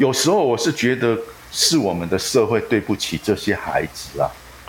[0.00, 1.14] 有时候我是觉得
[1.52, 4.24] 是我们的社会对不起这些孩子啊。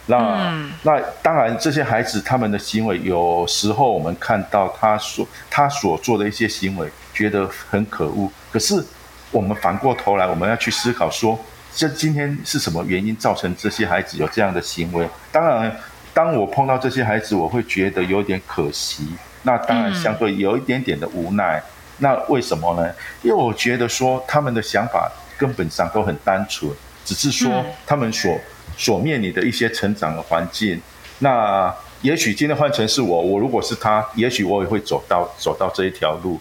[0.07, 0.17] 那、
[0.51, 8.29] 嗯、那当然，这些孩子他们的行为，有时候我们看到他所他所做的一些行为，觉得很可恶。
[8.51, 8.83] 可是
[9.31, 11.39] 我们反过头来，我们要去思考说，
[11.73, 15.07] 这今天是什么原因造成这些孩子有这样的行为？
[15.31, 15.73] 当然，
[16.13, 19.07] 当我碰到这些孩子，我会觉得有点可惜。
[19.43, 21.57] 那当然，相对有一点点的无奈。
[21.57, 21.63] 嗯、
[22.01, 22.93] 那为什么呢？
[23.21, 26.69] 因为我觉得说他们的想法根本上都很单纯，
[27.05, 28.37] 只是说他们所。
[28.77, 30.81] 所面临的一些成长的环境，
[31.19, 36.39] 那也许今天换成是我，我如果是他，也许我也会走到走到这一条路。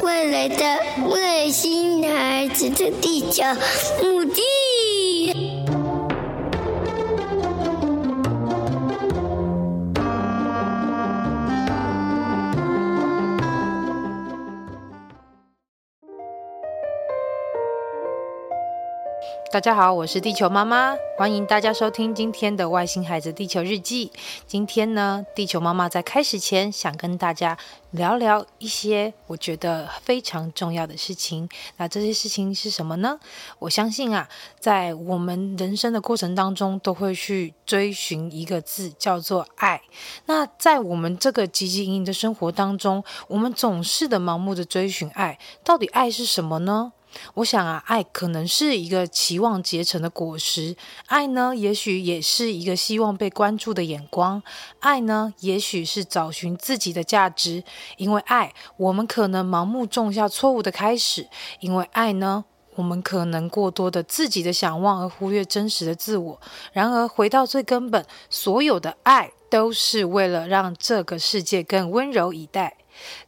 [0.00, 0.64] 未来的
[1.10, 3.42] 外星孩子的地球
[4.00, 4.67] 母地。
[19.50, 24.12] 大家好，我是地球妈妈，欢迎大家收听今天的《外星孩子地球日记》。
[24.46, 27.56] 今天呢，地球妈妈在开始前想跟大家
[27.92, 31.48] 聊聊一些我觉得非常重要的事情。
[31.78, 33.18] 那这些事情是什么呢？
[33.58, 34.28] 我相信啊，
[34.60, 39.80] 在我们人生的过程当中，都会去追寻一个字，叫做爱。
[40.26, 46.92] 那在我们这个汲汲营营的生活当中，我们总是的盲目的追寻爱，到底爱是什么呢？
[47.34, 54.42] 我想啊，爱可能是一个期望结成的果实，爱呢，也许也是一个希望被关注的眼光，
[54.80, 57.64] 爱呢，也许是找寻自己的价值。
[57.96, 61.24] 因为爱，我们可能盲目种下错误的开始；
[61.60, 62.44] 因为爱呢，
[62.76, 66.40] 我们可能过多的自己的想望而忽略真实的自我。
[66.72, 72.76] 然而，回到最根本，所有的爱都是为了让这个世界更温柔以待。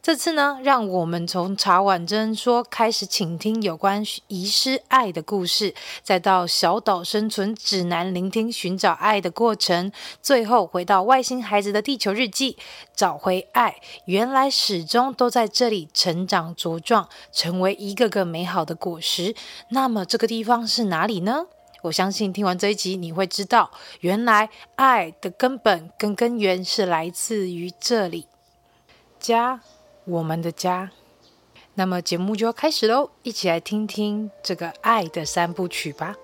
[0.01, 12.57] 这次呢，让我们从茶碗蒸说开始，倾听有关遗失爱的故事，再到小岛生存指南，聆听寻找爱的过程，最后回到外星孩子的地球日记，
[12.95, 19.35] 找回爱，原来始终都在这里成长茁壮，成为一个个美好的果实。
[19.69, 21.45] 那么这个地方是哪里呢？
[21.83, 23.71] 我相信听完这一集，你会知道，
[24.01, 28.27] 原来爱的根本跟根源是来自于这里。
[29.21, 29.61] 家，
[30.05, 30.89] 我们的家。
[31.75, 36.15] 那么节目就要开始喽，一起来听听这个爱的三部曲吧。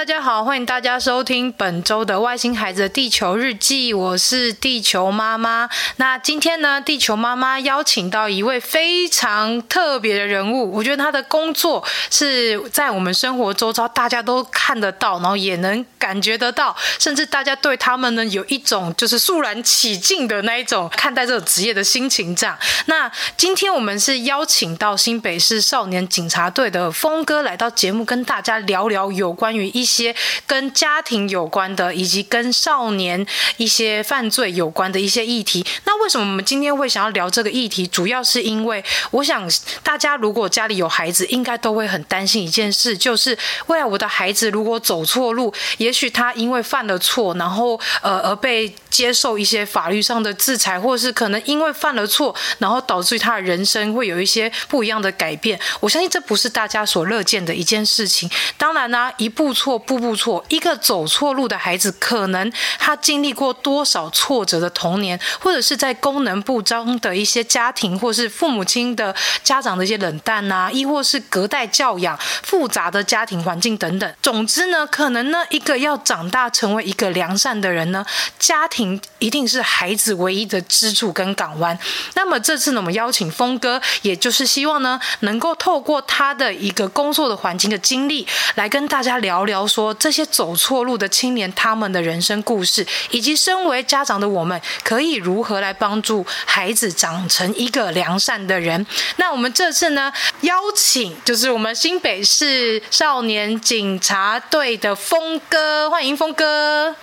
[0.00, 5.68] 大家好，欢迎大家收听本周的《外星孩子的地球日记》，我是地球妈妈。
[5.96, 22.34] 那今天呢，地球妈妈邀请到一位非常特别的人物，我觉得他的工作是在我们生活周遭，大家都看得到，然后也能感觉得到，甚至大家对他们呢有一种就是肃然起敬的那一种看待这种职业的心情。
[22.34, 30.14] 这样，那今天我们是邀请到新北市少年警察队的峰哥来到节目，跟大家聊聊有关于一些
[30.46, 35.66] 跟家庭有关的，以及跟少年一些犯罪有关的一些议题。
[35.84, 37.86] 那为什么我们今天会想要聊这个议题？
[37.86, 39.48] 主要是因为我想
[39.82, 43.36] 大家如果家里有孩子，应该都会很担心一件事，就是
[43.66, 55.58] 未来我的孩子如果走错路，也许他因为犯了错，然后呃而被接受一些法律上的制裁，或是可能因为犯了错，然后导致他的人生会有一些不一样的改变。
[55.80, 58.30] 我相信这不是大家所乐见的一件事情。
[58.56, 74.14] 当然呢、一步错步步错，一个走错路的孩子，可能他经历过多少挫折的童年，或者是在功能不彰的一些家庭，或是父母亲的家长的一些冷淡呐、亦或是隔代教养、复杂的家庭环境等等。
[74.22, 75.80] 总之呢，可能呢一个。
[75.80, 78.04] 要长大成为一个良善的人呢，
[78.38, 81.78] 家庭一定是孩子唯一的支柱跟港湾。
[82.12, 88.26] 那么这次呢，我们邀请峰哥，也就是希望呢，能够透过他的一个工作的环境的经历，
[88.56, 98.84] 来跟大家聊聊说这些走错路的青年他们的人生故事，以及身为家长的我们可以如何来帮助孩子长成一个良善的人。
[99.16, 105.88] 那我们这次呢，邀请就是我们新北市少年警察队的峰哥。
[105.88, 106.94] 欢迎峰哥，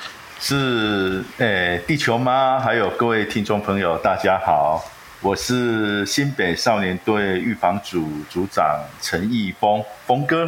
[0.42, 4.84] 是诶，地球妈，还有各位听众朋友，大家好。
[5.22, 10.48] 我是新北少年队预防组组长陈义峰，峰哥。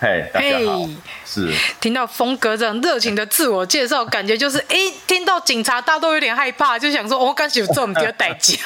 [0.00, 0.88] 嘿，大家好。
[1.26, 4.76] 是听到峰哥这样热情的自我介绍，感觉就是 哎，
[5.06, 8.56] 听到警察，大家都有点害怕，就想说我，刚才有这么多代价。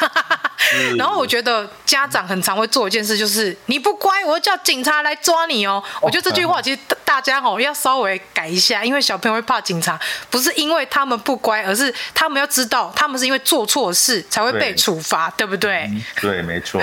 [0.97, 5.83] 然后我觉得家长很常会做一件事，就是你不乖，我要叫警察来抓你哦。
[6.01, 9.99] 我觉得这句话其实大家哦要稍微改一下，因为小朋友会怕警察，
[10.31, 15.91] 不是因为他们不乖，而是他们要知道，他们是因为做错事才会被处罚，对，不对？
[15.93, 16.81] 嗯、对，没错。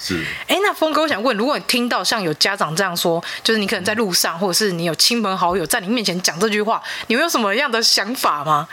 [0.00, 8.68] 是，哎，那峰哥，我想问，如果你听到像有家长这样说，就是你可能在路上，或者是你有亲朋好友在你面前讲这句话，你会有什么样的想法吗？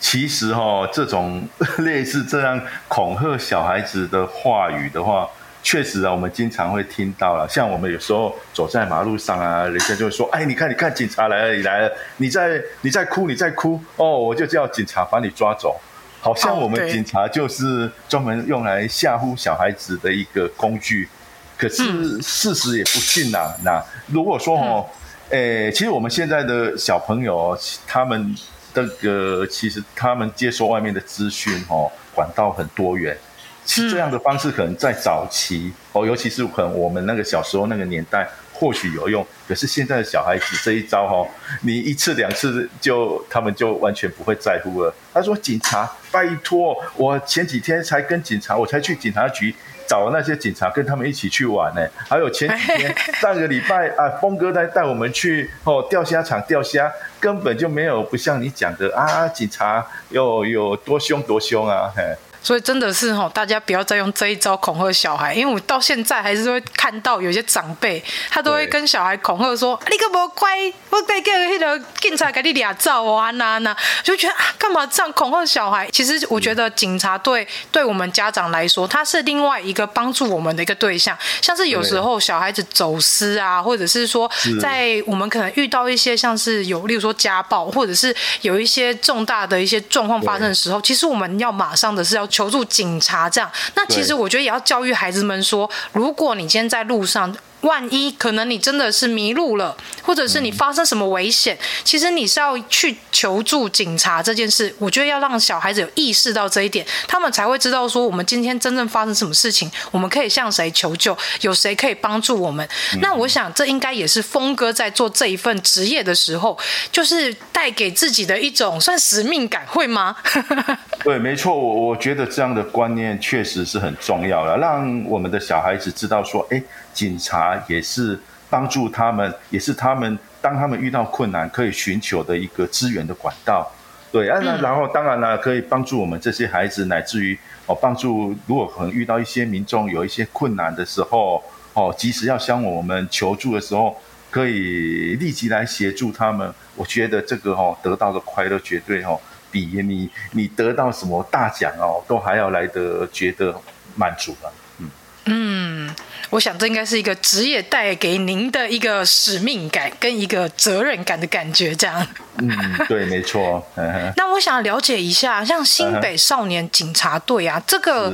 [0.00, 1.48] 其实哈、哦，这种
[1.78, 5.28] 类似这样恐吓小孩子的话语的话，
[5.62, 7.48] 确实啊，我们经常会听到了。
[7.48, 15.80] 像我们有时候走在马路上啊，人家就会说：“哎，你看，你看，警察来了，你来了，你在，你在哭，你在哭，哦，我就叫警察把你抓走。”
[16.26, 21.08] 好像我们警察就是专门用来吓唬小孩子的一个工具，
[21.56, 23.54] 可是事实也不尽呐。
[23.62, 24.84] 那如果说哦，
[25.30, 27.56] 诶，其实我们现在的小朋友，
[27.86, 28.34] 他们
[28.74, 33.16] 这个其实他们接收外面的资讯哦，管道很多元。
[33.64, 38.28] 其实这样的方式可能在早期哦，尤其是可能我们那个小时候那个年代。
[38.58, 41.28] 或许有用，可是现在的小孩子这一招哦，
[41.60, 44.94] 你一次两次就他们就完全不会在乎了。
[45.12, 49.54] 他说：“警察，拜托，我前几天才跟警察，我才去警察局
[49.86, 51.86] 找那些警察，跟他们一起去玩呢。
[52.08, 56.90] 还有前几天上个礼拜啊， 峰哥带带我们去哦钓虾场钓虾，
[57.20, 62.02] 根本就没有不像你讲的啊，警察有有多凶多凶啊。”嘿
[62.46, 68.00] 所以真的是吼，大家不要再用这一招恐吓小孩，因为我到现在还是会看到有些长辈，
[68.30, 75.88] 他都会跟小孩恐吓说：“你可不乖，我得叫那个警察给你俩照啊那那。”就觉得啊，干嘛这样恐吓小孩？
[75.90, 81.18] 其实我觉得警察对对我们家长来说，他是另外一个帮助我们的一个对象。
[81.42, 84.30] 像是有时候小孩子走失啊，或者是说
[84.62, 92.24] 在我们可能遇到一些像是有，例如说家暴，或者是有一些重大的一些状况发生的时候，其实我们要马上的是要。
[92.36, 93.50] 求助警察，这样。
[93.74, 97.34] 那其实我觉得也要教育孩子们说，如果你今天在路上。
[97.62, 104.72] 万一可能你真的是迷路了，或者是你发生什么危险，嗯，其实你是要去求助警察这件事。
[104.78, 112.66] 我觉得要让小孩子有意识到这一点，他们才会知道说我们今天真正发生什么事情，我们可以向谁求救，有谁可以帮助我们。
[112.92, 113.00] 嗯。
[113.00, 116.56] 那我想这应该也是峰哥在做这一份职业的时候，
[116.92, 120.14] 就是带给自己的一种算使命感，会吗？
[121.02, 126.62] 对，没错，我我觉得这样的观念确实是很重要的，让我们的小孩子知道说，哎。
[126.96, 133.70] 警察也是帮助他们，也是他们当他们遇到困难可以寻求的一个资源的管道。
[134.10, 141.42] 对，啊，那然后当然了，可以帮助我们这些孩子，乃至于哦，帮助如果可能遇到一些民众有一些困难的时候，
[141.74, 143.94] 哦，及时要向我们求助的时候，
[144.30, 146.50] 可以立即来协助他们。
[146.76, 149.20] 我觉得这个哦，得到的快乐绝对哦，
[149.50, 153.54] 比你你得到什么大奖哦，都还要来得觉得
[153.96, 154.52] 满足了。
[154.78, 154.90] 嗯
[155.26, 155.90] 嗯。
[156.30, 162.06] 我想这应该是一个职业带给您的一个使命感跟一个责任感的感觉，这样。
[162.38, 162.50] 嗯，
[162.88, 163.64] 对，没错。
[164.16, 168.12] 那我想了解一下，像新北少年警察队啊，这个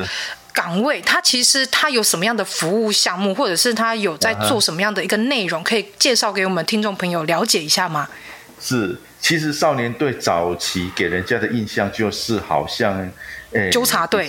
[0.53, 8.09] 岗位，它其实它有什么样的服务项目，或者是它有在做什么样的一个内容，可以介绍给我们听众朋友了解一下吗？
[8.61, 13.11] 是，其实少年队早期给人家的印象就是好像。
[13.55, 14.29] 欸、纠察队，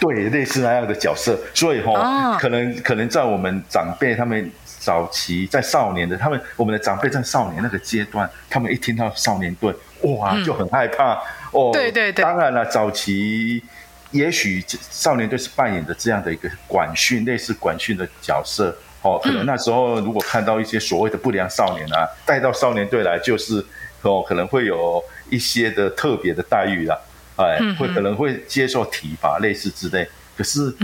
[0.00, 11.18] 对，类似那样的角色，所以哈、哦，可能可能在我们长辈他们早期在少年的他们，我们的长辈在少年那个阶段，他们一听到少年队，哇，就很害怕、嗯、
[11.52, 11.70] 哦。
[11.72, 13.62] 对对对，当然了，早期
[14.10, 18.76] 也许少年队是扮演的这样的一个管训，类似管训的角色。
[19.02, 19.18] 哦。
[19.22, 23.64] 可能那时候如果看到一些所谓的不良少年啊，带到少年队来，就是
[24.02, 26.98] 哦，可能会有一些的特别的待遇啦。
[27.38, 30.04] 哎，会可能会接受体罚类似之类，
[30.36, 30.74] 可是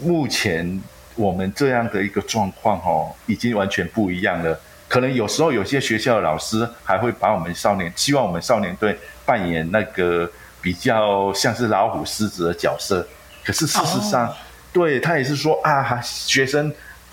[0.00, 0.80] 目前
[1.16, 4.60] 我们这样的一个状况哦，已经完全不一样了。
[4.86, 10.30] 可能有时候有些学校的老师还会把我们少年，希望我们少年队扮演那个
[10.62, 13.04] 比较像是老虎狮子的角色。
[13.44, 14.32] 可是事实上，
[14.72, 16.72] 对他也是说啊，学生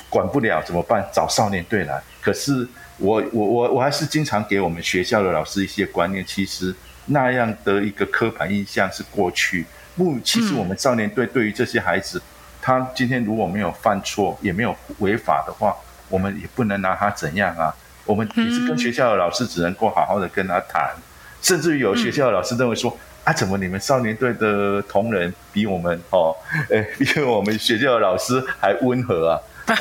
[0.10, 1.04] 管不了怎么办？
[1.12, 2.00] 找少年队来。
[2.22, 2.68] 可是
[3.00, 6.75] 我我我我还是经常给我们学校的老师一些观念，其实。
[7.06, 9.66] 那样的一个刻板印象是过去。
[9.96, 12.22] 目其实我们少年队对于这些孩子，
[12.62, 15.76] 他今天如果没有犯错，也没有违法的话，
[16.10, 17.74] 我们也不能拿他怎样啊。
[18.06, 20.94] 我们也是跟学校的老师只能够好好的跟他谈，
[21.42, 26.36] 甚至于有学校的老师认为说，啊，怎么你们少年队的同仁比我们哦，
[26.70, 29.40] 哎，比我们学校的老师还温和啊？
[29.66, 29.76] 呃、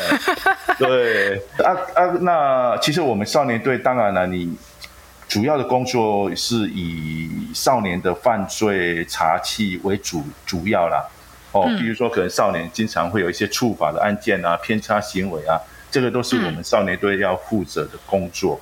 [0.78, 4.56] 对，啊啊，那其实我们少年队当然了，你
[5.28, 11.04] 主要的工作是以少年的犯罪查缉为主主要啦。
[11.52, 18.60] 哦，比如说可能少年经常会有一些触法的案件啊、偏差行为啊，这个都是我们少年队要负责的工作。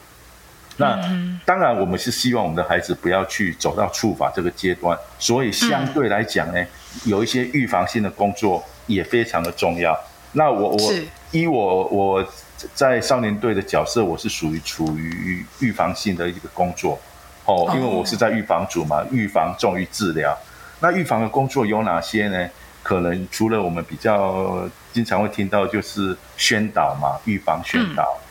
[0.77, 0.99] 那
[1.45, 6.65] 当然，我们是希望我们的孩子不要去走到触法这个阶段，所以相对来讲呢，
[7.05, 9.99] 有一些预防性的工作也非常的重要。
[10.33, 10.93] 那我我
[11.31, 12.27] 依我我
[12.75, 16.99] 在少年队的角色，我是属于处于预防性的一个工作。
[17.45, 20.37] 哦，因为我是在预防组嘛，预防重于治疗。
[20.81, 22.49] 那预防的工作有哪些呢？
[22.83, 28.19] 可能除了我们比较经常会听到，就是宣导嘛，预防宣导。
[28.21, 28.23] 嗯、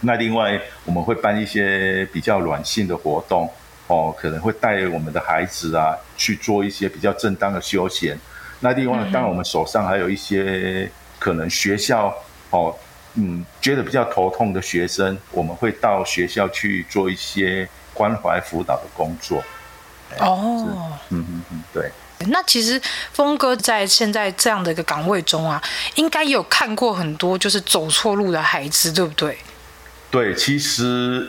[0.00, 3.50] 那另外我们会办一些比较软性的活动，
[3.86, 8.18] 哦，可能会带我们的孩子啊去做一些比较正当的休闲。
[8.60, 12.14] 那另外，当然我们手上还有一些可能学校
[12.50, 12.74] 哦，
[13.14, 19.42] 嗯，觉得比较头痛的学生，我们会到学校去做一些关怀辅导的工作。
[20.18, 20.66] 哦，
[21.10, 21.90] 嗯嗯嗯，对。
[22.28, 22.80] 那其实
[23.12, 25.60] 峰哥在现在这样的一个岗位中啊，
[25.96, 29.36] 应该有看过很多就是走错路的孩子，对不对？
[30.10, 31.26] 对，其实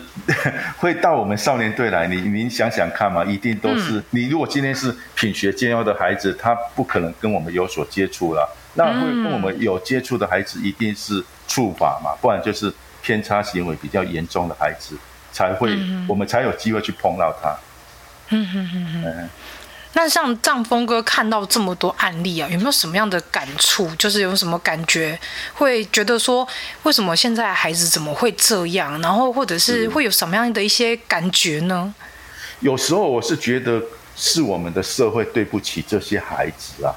[0.78, 4.28] 会到我们少年队来，你您想想看嘛，一定都是、嗯、你。
[4.28, 8.48] 如果今天是品学兼优的孩子，他不可能跟我们有所接触了。
[8.75, 14.98] 那会跟我们有接触的孩子，一定是触法嘛，不然就是偏差行为比较严重的孩子
[15.32, 17.56] 才会，嗯、我们才有机会去碰到他。
[18.30, 19.03] 嗯哼哼哼。
[19.06, 19.30] 嗯
[19.96, 23.88] 那像藏峰哥看到这么多案例啊，有没有什么样的感触？
[23.96, 25.20] 就是有什么感觉，
[25.53, 26.48] 会觉得说，
[26.82, 29.00] 为什么现在孩子怎么会这样？
[29.01, 31.94] 然后或者是会有什么样的一些感觉呢？
[32.62, 33.80] 有时候我是觉得
[34.15, 36.89] 是我们的社会对不起这些孩子啊。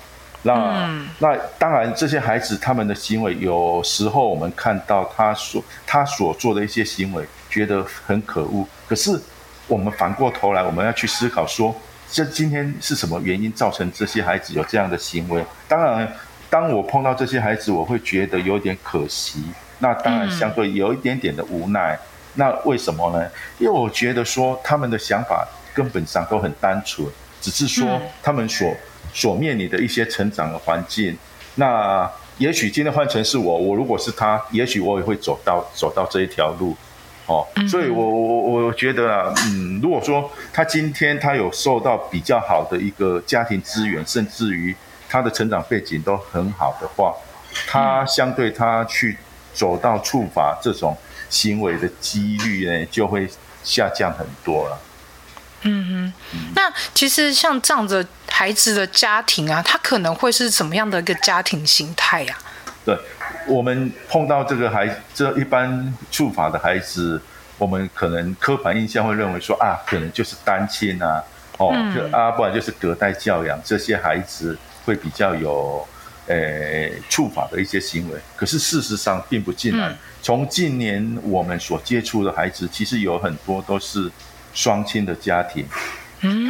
[0.47, 8.67] 那、嗯、那当然，这些孩子他们的行为，有时候我们看到他所他所做的一些行为，觉得很可恶。
[8.89, 9.21] 可是
[9.67, 11.75] 我们反过头来，我们要去思考说。
[12.09, 15.45] 这今天是什么原因造成这些孩子有这样的行为？
[15.67, 16.09] 当然，
[16.49, 19.43] 当我碰到这些孩子，我会觉得有点可惜。
[19.81, 21.99] 那当然，相对有一点点的无奈。
[21.99, 23.29] 嗯、那为什么呢？
[23.59, 27.05] 因为我觉得说他们的想法根本上都很单纯，
[27.41, 28.73] 只是说他们所
[29.17, 31.17] 所面临的一些成长的环境。
[31.55, 36.77] 那也许今天换成是我，我如果是他，也许我也会走到走到这一条路。
[37.25, 44.77] 哦，所以我我我觉得啊，嗯，如果说他今天他有受到比较好的一个家庭资源，甚至于
[45.09, 47.15] 他的成长背景都很好的话，
[47.67, 49.17] 他相对他去
[49.55, 50.95] 走到触法这种
[51.31, 53.27] 行为的几率呢，就会
[53.65, 54.79] 下降很多了。
[55.63, 62.39] 嗯哼，那其实像这样的孩子的家庭啊，他可能会是什么样的一个家庭形态呀？
[62.85, 62.97] 对。
[63.49, 67.21] 我们碰到这个孩，这一般触法的孩子，
[67.59, 71.23] 我们可能刻板印象会认为说啊，可能就是单亲啊，
[71.59, 75.87] 哦，就啊，不然就是隔代教养，这些孩子会比较有，
[76.27, 78.19] 呃，触法的一些行为。
[78.35, 79.97] 可是事实上并不尽然。
[80.21, 84.11] 从近年我们所接触的孩子，其实有很多都是
[84.57, 85.65] 双亲的家庭，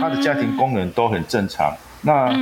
[0.00, 1.76] 他的家庭功能都很正常。
[2.02, 2.32] 那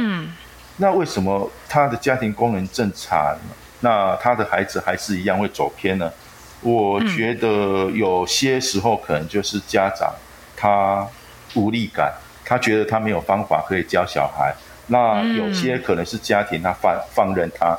[0.77, 3.35] 那为什么他的家庭功能正常？
[3.81, 6.13] 那他的孩子还是一样会走偏呢？
[6.61, 10.13] 我觉得有些时候可能就是家长
[10.57, 11.07] 他
[11.55, 12.13] 无力感，
[12.45, 14.55] 他觉得他没有方法可以教小孩。
[14.87, 17.79] 那有些可能是家庭他放放任他，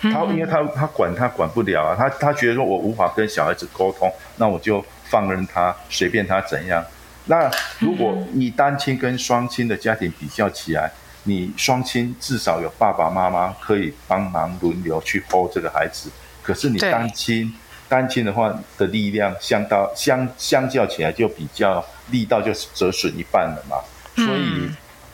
[0.00, 6.84] 他因为他他管他管不了啊，他他觉得说我无法跟小孩子沟通，那我就放任他随便他怎样。
[7.26, 10.90] 那如果你单亲跟双亲的家庭比较起来，
[11.24, 16.08] 你双亲至少有爸爸妈妈可以帮忙轮流去 hold 这个孩子，
[16.42, 17.52] 可是你单亲
[17.88, 23.76] 单亲的话的力量相当相相较起来就比较力道就折损一半了嘛。
[24.14, 24.70] 所以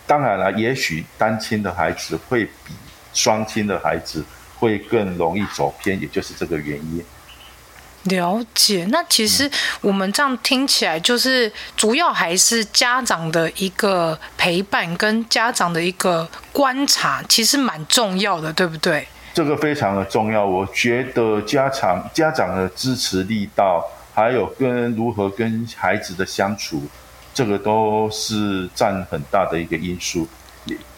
[0.06, 2.74] 当然了，也许单亲的孩子会比
[3.14, 4.22] 双亲的孩子
[4.58, 7.02] 会更容易走偏，也就是这个原因。
[8.04, 9.48] 了解，那其实
[9.80, 19.06] 我们这样听起来，就是主要还是家长的一个陪伴跟家长的一个观察，其实蛮重要的，对不对？
[19.34, 23.82] 这个非常的重要，我觉得家长家长的支持力道，
[24.12, 26.82] 还有跟如何跟孩子的相处，
[27.32, 30.26] 这个都是占很大的一个因素。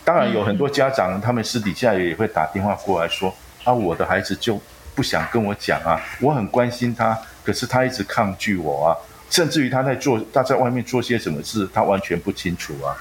[0.05, 3.35] 当然，有很多家长他们私底下也会打电话过来说
[3.65, 4.61] ：“啊，我的孩子就……”
[4.95, 8.97] 不想跟我讲啊，我很关心他，可是他一直抗拒我啊，
[9.31, 12.95] 甚至于他在做，他在外面做些什么事，他完全不清楚啊。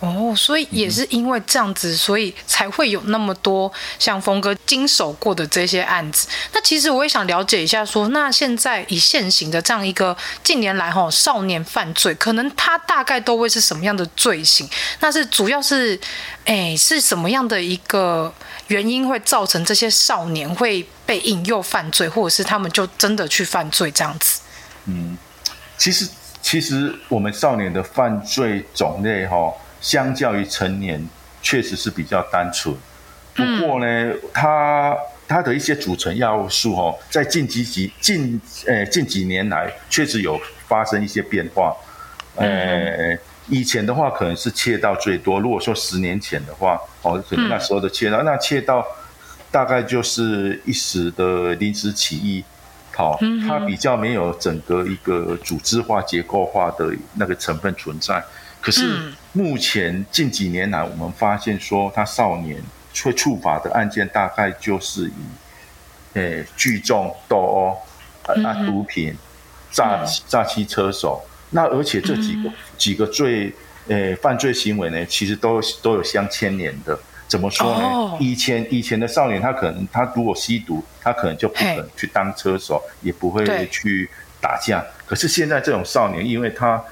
[0.00, 6.26] 哦，所以也是因为这样子，所以才会有那么多像峰哥经手过的这些案子。
[6.54, 14.66] 那其实我也想了解一下说，那现在以现行的这样一个近年来哈少年犯罪，可能他大概都会是什么样的罪行？
[15.00, 16.00] 那是主要是，
[16.46, 18.32] 哎，是什么样的一个
[18.70, 24.40] 原因会造成这些少年会被引诱犯罪，或者是他们就真的去犯罪这样子？
[24.86, 25.18] 嗯，
[25.76, 26.08] 其实
[26.40, 29.52] 其实我们少年的犯罪种类哈。
[29.80, 31.02] 相较于成年，
[31.40, 32.76] 确实是比较单纯。
[33.34, 34.94] 不过呢，嗯、它
[35.26, 41.74] 它的一些组成要素哦，在近几几近呃近几年来，确实有发生一些变化。
[42.36, 43.18] 呃，嗯、
[43.50, 45.40] 以前的话可能是窃盗最多。
[45.40, 48.86] 如果说十年前的话，哦，可能那时候的窃盗，嗯、那窃盗
[49.50, 52.44] 大概就是一时的临时起意，
[52.94, 58.24] 好、哦，它比较没有整个一个组织化、结构化的那个成分存在。
[58.60, 62.62] 可是目前近几年来，我们发现说，他少年
[63.02, 65.12] 会触法的案件大概就是以，
[66.14, 67.76] 诶，聚众斗殴，
[68.44, 69.16] 啊，毒品，
[69.72, 71.22] 诈诈欺车手。
[71.50, 73.52] 那而且这几个几个罪，
[73.88, 76.98] 诶，犯罪行为呢，其实都都有相牵连的。
[77.26, 78.16] 怎么说呢？
[78.18, 84.08] 以前以前的少年，他可能他如果吸毒，他可能就不可能去当车手，也不会去
[84.40, 84.84] 打架。
[85.06, 86.82] 可是现在这种少年，因为他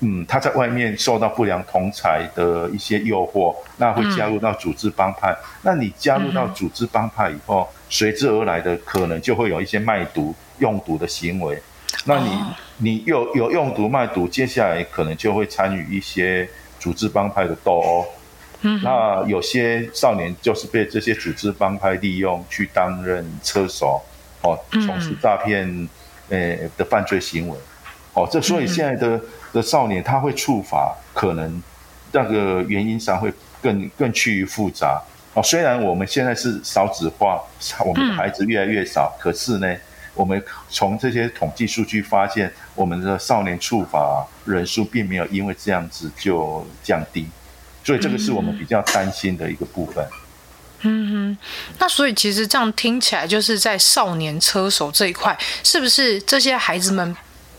[0.00, 5.32] 嗯，他在外面受到不良同才的一些诱惑，那会加入到组织帮派。
[5.32, 11.62] 嗯、那你加入到组织帮派以后，随之而来的可能就会有一些卖毒、用毒的行为。
[12.04, 18.06] 那你、哦、你有有用毒卖毒，接下来可能就会参与一些组织帮派的斗殴。
[18.62, 24.02] 嗯，那有些少年就是被这些组织帮派利用去担任车手，
[24.42, 25.88] 哦，从事诈骗
[26.28, 27.58] 呃的犯罪行为。
[28.14, 29.20] 哦，这所以现在的。
[29.52, 31.62] 的少年他会触法，可能
[32.12, 35.00] 那个原因上会更更趋于复杂
[35.32, 35.42] 哦。
[35.42, 37.40] 虽然我们现在是少子化，
[37.82, 39.74] 我们的孩子越来越少，嗯、可是呢，
[40.16, 47.28] 我们从这些统计数据发现，我们的少年触法人数并没有因为这样子就降低，
[47.84, 50.04] 所以这个是我们比较担心的一个部分。
[50.80, 51.38] 嗯哼，
[51.78, 57.16] 那所以其实这样听起来，就是在少年车手这一块，是不是这些孩子们？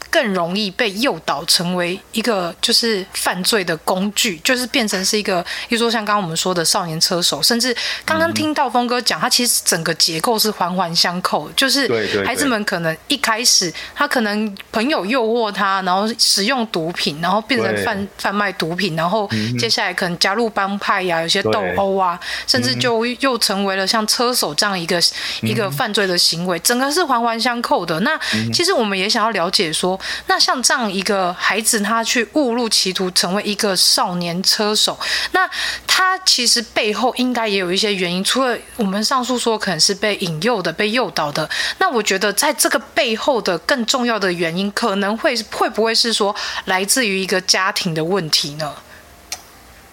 [0.09, 11.87] 更容易被诱导成为一个就是犯罪的工具，就是变成是一个，比如说像刚刚我们说的少年车手，甚至刚刚听到峰哥讲，他其实整个结构是环环相扣，就是
[12.25, 25.01] 孩子们可能一开始他可能朋友诱惑他，然后使用毒品，然后变成贩贩卖毒品，然后接下来可能加入帮派呀、啊，有些斗殴啊，甚至就又成为了像车手这样一个
[25.41, 27.99] 一个犯罪的行为，整个是环环相扣的。
[28.01, 28.17] 那
[28.53, 29.96] 其实我们也想要了解说。
[30.27, 34.97] 那像这样一个孩子，他去误入歧途，成为一个少年车手，
[35.31, 35.49] 那
[35.85, 38.23] 他其实背后应该也有一些原因。
[38.23, 48.73] 除了我们上述说可能是被引诱的、被诱导的，那我觉得在这个背后的更重要的原因，可能会会不会是说来自于一个家庭的问题呢？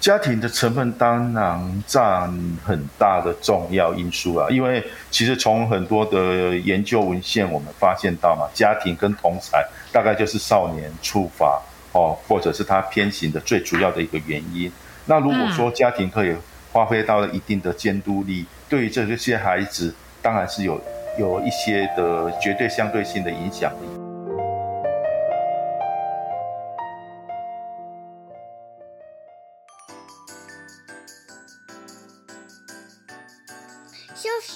[0.05, 2.31] 家庭的成分当然占
[2.62, 11.59] 很大的重要因素啊，因为其实从很多的研究文献我们发现到嘛，家庭跟同侪大概就是少年触法
[11.93, 14.71] 哦，或者是他偏行的最主要的一个原因。
[15.07, 16.37] 那如果说家庭可以
[16.71, 20.79] 发挥到了一定的监督力，对于这些孩子当然是有
[21.19, 24.04] 有一些的绝对相对性的影响力。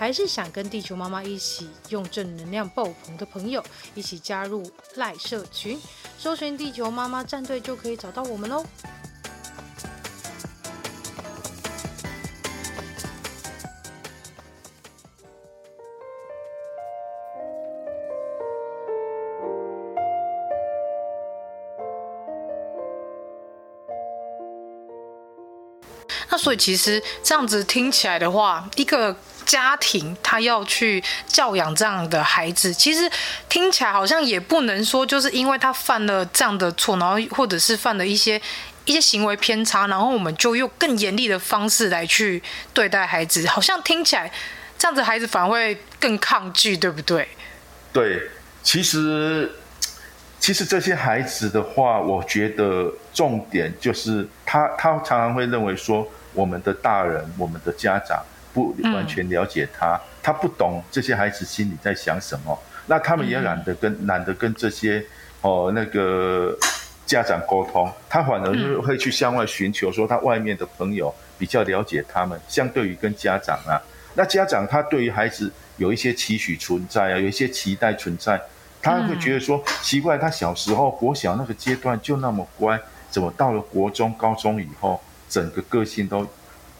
[0.00, 3.62] 还是想跟地球妈妈一起用正能量爆棚的朋友，
[3.94, 5.78] 一起加入赖社群，
[6.16, 8.64] 搜寻地球妈妈战队就可以找到我们喽。
[26.30, 29.14] 那所以其实这样子听起来的话，一个。
[29.50, 33.10] 家庭他要去教养这样的孩子，其实
[33.48, 38.40] 听起来好像也不能说，就是因为他犯了这样的错，然后或者是犯了一些
[38.84, 42.40] 一些行为偏差，然后我们就用更严厉的方式来去
[42.72, 44.30] 对待孩子，好像听起来
[44.78, 47.26] 这样子孩子反而会更抗拒，对不对？
[47.92, 48.30] 对，
[48.62, 49.50] 其实
[50.38, 65.04] 其实这些孩子的话，我觉得重点就是他他常常会认为说，我们的大人、我们的家长不完全了解他，嗯、他不懂这些孩子心里在想什么，那他们也懒得跟、嗯、懒得跟这些
[65.42, 66.56] 哦那个。
[67.06, 72.40] 家长沟通，他反而是会去向外寻求，说他外面的朋友比较了解他们。
[72.46, 73.74] 相对于跟家长啊，
[74.14, 78.40] 那家长他对于孩子有一些期许存在啊，有一些期待存在，
[78.80, 86.24] 他会觉得说奇怪，他小时候国小那个阶段就那么乖，怎么到了国中、高中以后，整个个性都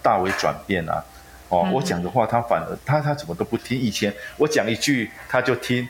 [0.01, 1.05] 大为转变啊？
[1.51, 5.87] 哦，我讲的话他反而他他怎么都不听，以前我讲一句他就听，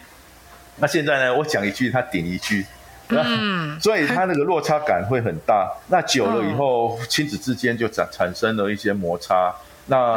[0.76, 2.66] 那现在呢，我讲一句他顶一句。
[3.10, 5.68] 嗯，所以他那个落差感会很大。
[5.88, 9.52] 那久了以后，亲子之间就产产生了一些摩擦。
[9.86, 10.16] 那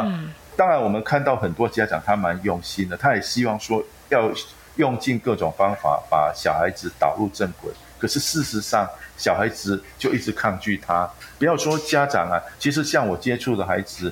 [0.56, 4.30] 当然，我们看到很多家长他蛮用心的，他也希望说要
[4.76, 7.72] 用尽各种方法把小孩子导入正轨。
[7.98, 11.10] 可是事实上，小孩子就一直抗拒他。
[11.36, 14.10] 不要说家长啊，其实像我接触的孩子。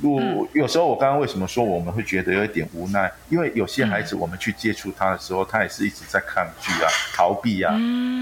[0.00, 3.12] 我有时候我刚刚为什么说我们会觉得有一点无奈？
[3.28, 7.72] 因为有些孩子我们去接触他的时候，他也是一直在抗拒啊、 逃避啊。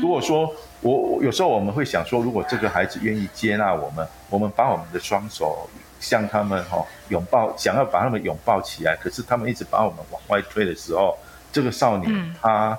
[0.02, 11.16] 如果说我有时候我们会想说，如果这个孩子愿意接纳我们，我们把我们的双手向他们哈拥抱，想要把他们拥抱起来，可是他们一直把我们往外推的时候，
[11.52, 12.78] 这个少年他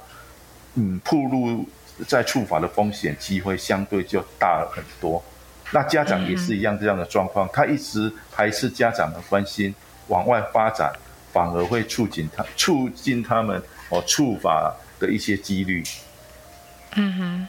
[0.75, 1.65] 嗯，暴露
[2.08, 5.23] 在触法的风险机会相对就大了很多。
[5.71, 9.73] 那家长也是一样这样的状况，他一直排斥家长的关心，
[10.07, 10.91] 往外发展，
[11.34, 15.84] 反而会促进他促进他们哦触法的一些几率。
[16.95, 17.47] 嗯哼，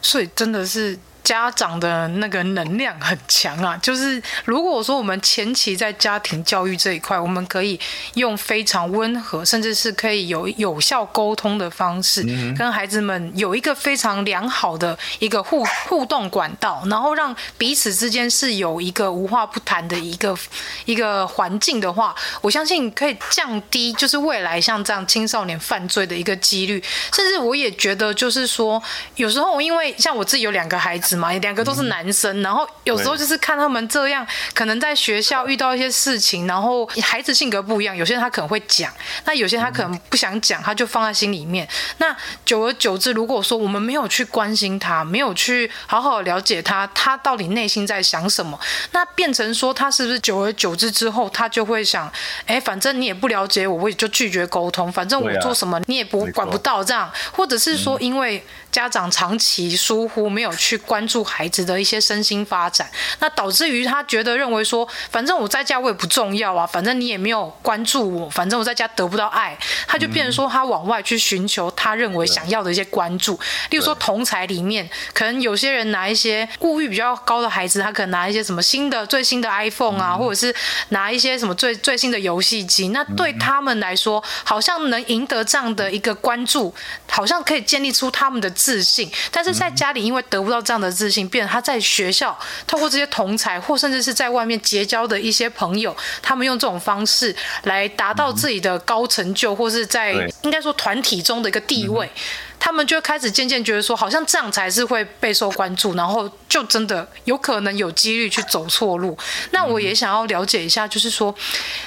[0.00, 0.98] 所以真的是。
[1.24, 7.80] 家长的那个能量很强啊，就是如果说我们前期在家庭教育这一块，我们可以
[8.12, 12.22] 用非常温和，甚至是可以有有效沟通的方式，
[12.54, 20.36] 跟孩子们有一个非常良好的一个互互动管道，然后让彼此之间是有一个无话不谈的一个
[20.84, 26.84] 一个环境的话，我相信可以降低就是未来像这样青少年犯罪的一个几率，
[27.14, 28.82] 甚至我也觉得就是说，
[29.16, 31.13] 有时候因为像我自己有两个孩子。
[31.16, 38.92] 嘛，两个都是男生，然后有时候就是看他们这样，可能在学校遇到一些事情，然后孩子性格不一样，有些人他可能会讲，
[39.24, 41.68] 那有些他可能不想讲，他就放在心里面。
[41.98, 48.58] 那久而久之，如果说我们没有去关心他，没有去好好了解他，他到底内心在想什么，
[48.92, 52.10] 那变成说他是不是久而久之之后，他就会想，
[52.46, 58.44] 哎，反正你也不了解我，我也就拒绝沟通，反正我做什么你也不管不到这样，或者是说因为
[58.74, 61.04] 家长长期疏忽，没有去关。
[61.04, 69.54] 注孩子的一些身心发展，那导致于他觉得认为说，反正我在家我也不重要啊，反正你也没有关注我，反正我在家得不到爱，
[69.86, 73.38] 他就变成说他往外去寻求他认为想要的一些关注。
[73.68, 80.52] 例如说同才里面，可能有些人拿一些物欲比较高的孩子，他可能拿一些什么新的最新的 iPhone 啊，或者是
[80.88, 86.74] 拿一些什么最最新的游戏机，那对他们来说，好像能赢得这样的一个关注，
[87.08, 89.10] 好像可以建立出他们的自信。
[89.30, 102.10] 但是在家里，因为得不到这样的自信，变成他在学校透过这些同才，或甚至是在外面结交的一些朋友，他们用这种方式来达到自己的高成就，或是在应该说团体中的一个地位。
[102.58, 109.18] 他们就开始渐渐觉得说，好像这样才是会备受关注，然后就真的有可能有几率去走错路。
[109.50, 111.34] 那我也想要了解一下，就是说，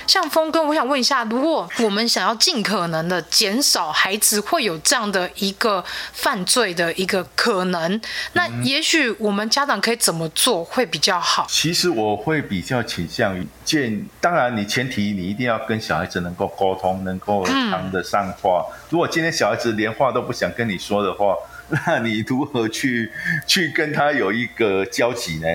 [0.05, 8.01] 像峰哥，我想问一下，如果我们想要尽可能的减少孩子会有这样的一个犯罪的一个可能，
[8.33, 11.47] 那也许我们家长可以怎么做会比较好？
[11.49, 18.65] 其实我会比较倾向于建，当然你前提你一定要跟小孩子能够沟通，能够谈得上话。
[18.89, 21.33] 如果今天小孩子连话都不想跟你说的话，
[21.85, 23.11] 那你如何去
[23.45, 25.47] 去跟他有一个交集呢？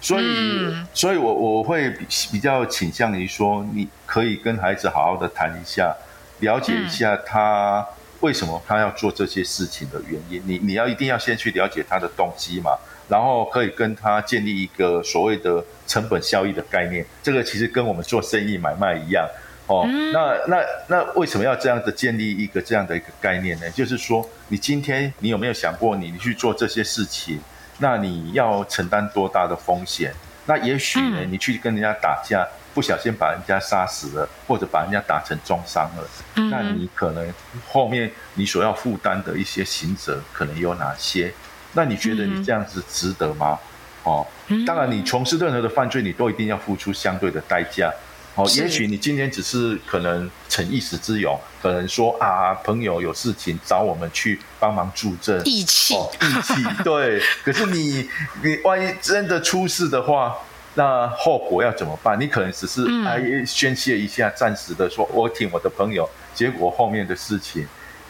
[0.00, 5.94] 所以，嗯、所以我我会比比较倾向于说，你可以跟孩子好好的谈一下，
[6.40, 7.84] 了解一下他
[8.20, 10.40] 为什么他要做这些事情的原因。
[10.46, 12.70] 你你要一定要先去了解他的动机嘛，
[13.08, 17.04] 然后可以跟他建立一个所谓的成本效益的概念。
[17.22, 19.28] 这个其实跟我们做生意买卖一样。
[19.68, 23.70] 哦，那那那为什么要这样子建立一个这样的一个概念呢？
[23.72, 27.38] 就是说，你今天你有没有想过你，你去做这些事情，
[27.78, 30.12] 那你要承担多大的风险？
[30.46, 36.08] 那也许呢，你去跟人家打架，不小心把人家杀死了，或者把人家打成重伤了，
[36.50, 37.30] 那你可能
[37.68, 41.30] 后面你所要负担的一些刑责可能有哪些？
[41.74, 43.58] 那你觉得你这样子值得吗？
[44.04, 44.26] 哦。
[44.66, 47.92] 当然，你从事任何的犯罪，你都一定要付出相对的代价。
[48.38, 57.20] 哦，也许你今天只是可能逞一时之勇，可能说啊，朋友有事情找我们去帮忙助阵，义气，哦，义气， 对。
[57.42, 58.08] 可是你
[58.44, 60.36] 你万一真的出事的话，
[60.74, 62.16] 那后果要怎么办？
[62.20, 67.66] 你可能只是哎宣泄一下，暂时的说我挺我的朋友，结果后面的事情，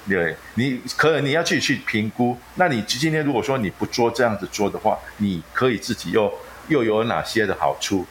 [0.07, 2.37] 对，你可能你要去去评估。
[2.57, 6.31] 那你今天如果说你不做这样子做的话，你可以自己又
[6.69, 8.05] 又有哪些的好处？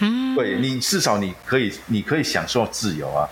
[0.00, 3.28] 嗯，对你至少你可以，你可以享受自由啊，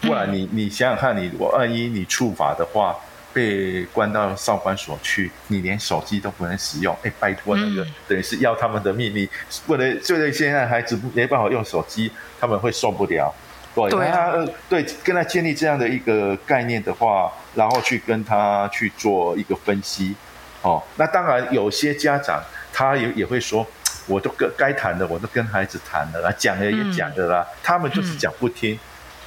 [0.00, 2.96] 不然你你想想看，你万一你触法的话，
[3.34, 9.28] 被关到少管所去，你连手机都不能使用，哎，拜托那个等于是要他们的命令，
[9.66, 12.10] 不能，就是现在孩子没办法用手机，
[12.40, 13.32] 他们会受不了。
[13.74, 14.32] 对，对啊，
[14.68, 20.14] 对，跟他建立这样的一个概念的话，然后去跟他去做一个分析，
[20.62, 23.66] 哦，那当然有些家长他也也会说。
[24.10, 28.74] 我都跟该谈的我都跟孩子谈了啦，讲了也讲的啦，嗯、他们就是讲不听。
[28.74, 28.78] 嗯、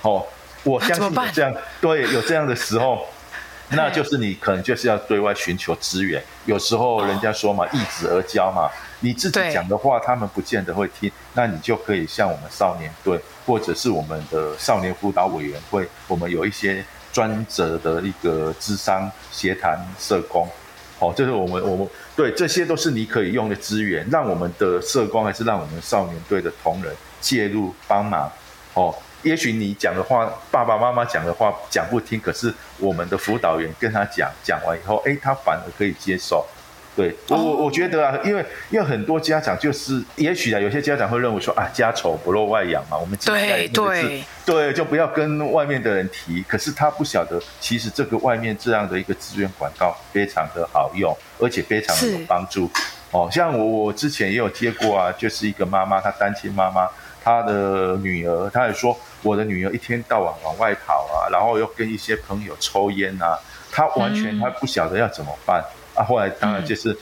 [0.01, 0.25] 哦，
[0.63, 3.07] 我相信有这样，对，有这样的时候，
[3.69, 6.21] 那就是你可能就是要对外寻求资源。
[6.45, 8.69] 有时候人家说嘛，一子而教嘛，
[8.99, 20.45] 你自己讲的话，他们不见得会听，那你就可以像我们少年队，或者是我们的少年辅导委员会，我们有一些专责的一个智商协谈社工。
[20.99, 28.31] 哦，这是我们我们对，这些都是你可以用的资源，让我们的社工还是让我们少年队的同仁介入帮忙。
[28.75, 36.45] 哦，也许你讲的话，爸爸妈妈讲的话讲不听，可是我们的辅导员跟他讲，讲完以后，诶，他反而可以接受。
[36.95, 46.43] 对我我我觉得啊，因为因为很多家长就是，也许啊，有些家长会认为说啊，家丑不露外扬嘛，我们对对对，就不要跟外面的人提。
[46.43, 52.69] 可是他不晓得，其实这个外面这样的一个资源管道非常的好用，而且非常的有帮助。
[53.09, 56.87] 哦，像我我之前也有接过啊，就是一个妈妈，她单亲妈妈，
[57.23, 63.39] 她的女儿，她也说我的女儿一天到晚往外跑啊，然后又跟一些朋友抽烟啊，
[63.71, 65.59] 她完全她不晓得要怎么办。
[65.59, 66.97] 嗯啊，后来当然就是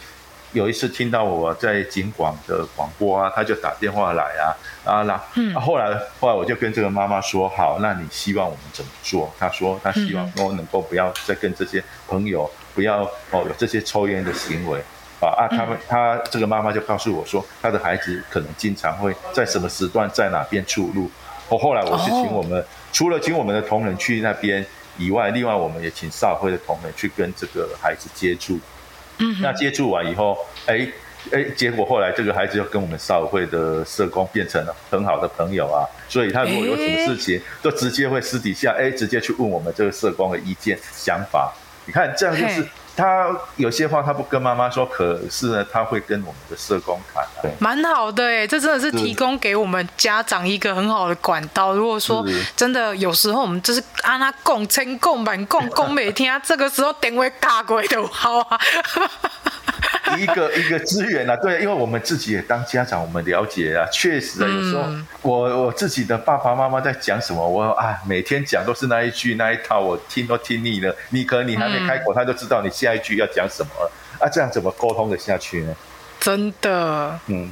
[0.54, 4.51] 有一次听到我在警广的广播啊，他就打电话来啊，
[4.84, 5.13] 啊那，
[5.56, 9.34] 啊后来后来我就跟这个妈妈说，好，那你希望我们怎么做？
[9.39, 14.77] 他说他希望我能够不要再跟这些朋友不要哦有这些抽烟的行为
[15.21, 21.10] 啊啊，他们他这个妈妈就告诉我说，他的孩子可能经常会在什么时段在哪边出入。
[21.47, 24.65] 哦，后来我是请我们除了请我们的同仁去那边
[24.97, 28.60] 以外，另外我们也请少会的同仁去跟这个孩子接触。
[29.42, 30.88] 那接触完以后，哎
[31.32, 41.54] 哎，结果后来这个孩子又跟我们少会的社工变成了很好的朋友啊，所以他如果有什么事情，都直接会私底下哎，直接去问我们这个社工的意见想法。
[41.86, 42.67] 你看这样就是。
[42.94, 47.26] 他有些话他不跟妈妈说，可是呢，他会跟我们的社工谈。
[47.41, 51.74] 对，蛮好的哎，这真的是提供给我们家长一个很好的管道。
[51.74, 58.60] 如果说真的有时候我们就是按他共称共板共共每天，这个时候电话打过来的好啊。
[60.17, 64.84] 一个一个资源啊，对，因为我们自己也当家长，我们了解啊，确实啊，有时候
[65.21, 70.95] 我我自己的爸爸妈妈在讲什么，我啊每天讲都是那一句那一套，我听都听腻了。
[71.10, 75.75] 你可能你还没开口，他就知道你下一句要讲什么了啊，这样怎么沟通的下去呢？
[76.19, 77.51] 真的，嗯，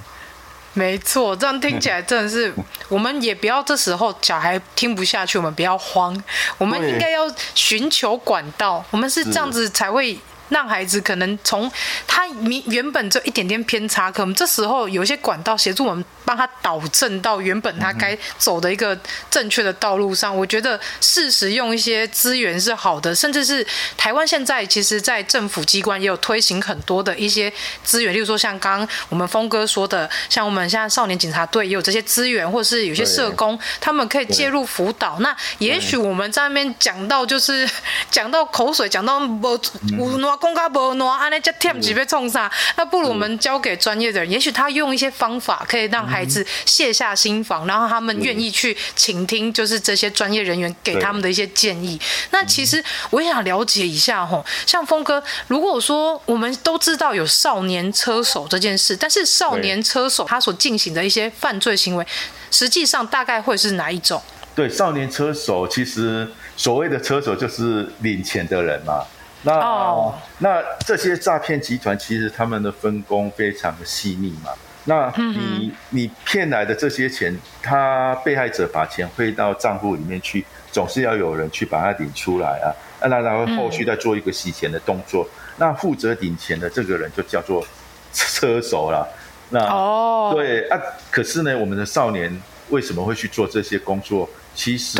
[0.74, 2.54] 没错，这样听起来真的是，
[2.88, 6.22] 我们也不要这时候小孩听不下去，我们不要慌，
[6.58, 7.22] 我们应该要
[7.56, 10.20] 寻求管道，我们是这样子才会。
[10.50, 11.72] 让孩子可能从
[12.06, 18.98] 他原原本这一点点偏差，可能这时候有一些管道协助我们帮他导正到原本他该走的一个
[19.32, 20.36] 正确的道路上。
[20.36, 23.66] 我觉得适时用一些资源是好的，甚至是
[23.98, 27.52] 台湾现在其实，在政府机关也有推行很多的一些
[27.84, 35.20] 资源，例如说像刚刚我们峰哥说的，像我们现在少年警察队也有这些资源，或是有些社工他们可以介入辅导。
[35.20, 37.68] 那也许我们在那边讲到就是
[38.10, 39.60] 讲到口水，讲到无
[39.98, 42.50] 无公家不挪，安尼就添几被冲上。
[42.78, 52.00] 那不如我们交给专业的人，也许他用一些方法可以让孩子卸下心防，然后他们愿意去倾听，就是这些专业人员给他们的一些建议。
[52.32, 62.06] 那其实我也想了解一下吼，像峰哥，如果说我们都知道有少年车手这件事，但是少年车手他所进行的一些犯罪行为，
[62.50, 64.22] 实际上大概会是哪一种？
[64.56, 69.06] 对，少年车手其实所谓的车手就是领钱的人嘛。
[69.44, 70.14] 那、oh.
[70.40, 74.52] 那这些诈骗集团其实他们的分工非常的细腻嘛。
[74.86, 75.72] 那你、mm hmm.
[75.90, 82.68] 你骗来的这些钱，他被害者把钱汇到账户里面去，总是要有人去把它领出来啊。
[83.02, 85.24] 那然后后续再做一个洗钱的动作。
[85.24, 85.54] Mm hmm.
[85.58, 87.66] 那负责领钱的这个人就叫做
[88.14, 89.08] 车手了。
[89.50, 90.80] 那哦，对啊，
[91.12, 94.30] 可是呢，我们的少年为什么会去做这些工作？
[94.56, 95.00] 其实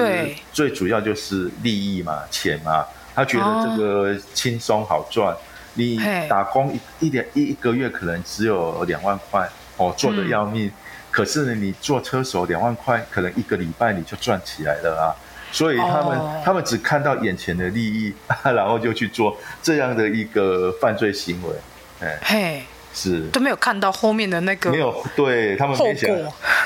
[0.52, 5.34] 最主要就是利益嘛，钱嘛，他觉得这个轻松好赚。
[5.34, 5.38] 哦、
[5.76, 10.68] 你打工一一点一一个月可能只有两万块哦，做的要命。
[10.68, 10.72] 嗯、
[11.12, 15.16] 可是呢，你做车手两万块，可能一个礼拜你就赚起来了啊。
[15.52, 21.56] 所以他们、哦、他们只看到眼前的利益， 然后就去做这样的一个犯罪行为。
[22.02, 22.64] 哎，嘿，
[23.00, 26.10] 是都没有看到后面的那个没有对他们没想。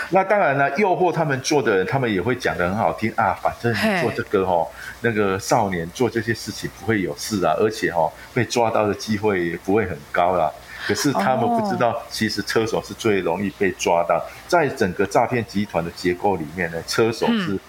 [0.10, 3.38] 那当然了，诱惑他们做的人，他们也会讲的很好听啊。
[3.42, 4.68] 反正你做这个哦，
[5.02, 10.52] 那个少年做这些事情不会有事啊，而且哦被抓到的机会也不会很高啦。
[10.88, 17.60] 可是他们不知道，其实车手是最容易被抓到，在整个诈骗集团的结构里面呢，车手是。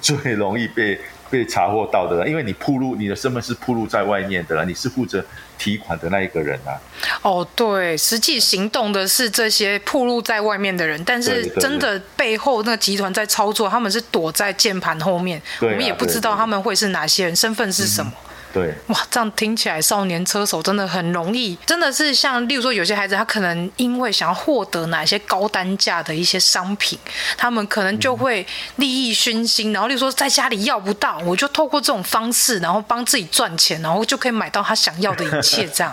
[0.00, 0.98] 最容易被
[1.30, 5.24] 被查获到的，因为你铺路你的身份是铺路在外面的了，你是负责
[5.58, 6.76] 提款的那一个人啊。
[7.22, 18.12] 哦，对，实际行动的是这些暴露在外面的人，但是真的背后那个集团在操作，他们是躲在键盘后面，我们也不知道他们会是哪些人，身份是什么。
[18.14, 26.96] 嗯对，哇，这样听起来少年车手真的很容易，真的是像，例如说有些孩子，他可能因为想要获得哪些高单价的一些商品，
[27.36, 35.92] 他们可能就会利益熏心，然后例如说在家里要不到，我就透过这种方式，然后帮自己赚钱，然后就可以买到他想要的一切， 这样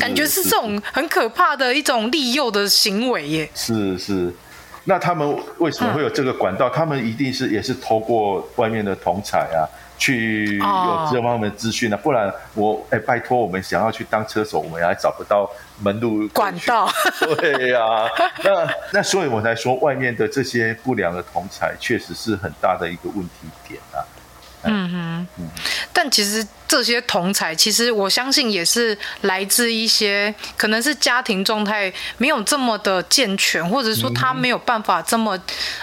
[0.00, 3.48] 感觉是这种很可怕的一种利诱的行为耶。
[3.54, 4.34] 是是，
[4.82, 6.68] 那他们为什么会有这个管道？
[6.68, 9.62] 嗯、他们一定是也是透过外面的同彩啊。
[10.00, 11.96] 去有这方面的资讯呢？
[11.98, 15.48] 不然我哎，拜托，我们想要去当车手，我们还找不到
[15.82, 16.90] 门路管道。
[17.36, 18.08] 对呀、 啊，
[18.42, 24.00] 那那所以我才说，外面的这些不良的同侪，确实是很大的一个问题点啊。
[24.62, 25.48] 嗯哼，嗯，
[25.92, 35.38] 但其实这些同侪，其实我相信也是来自一些可能是家庭状态没有这么的健全，或者说他没有办法这么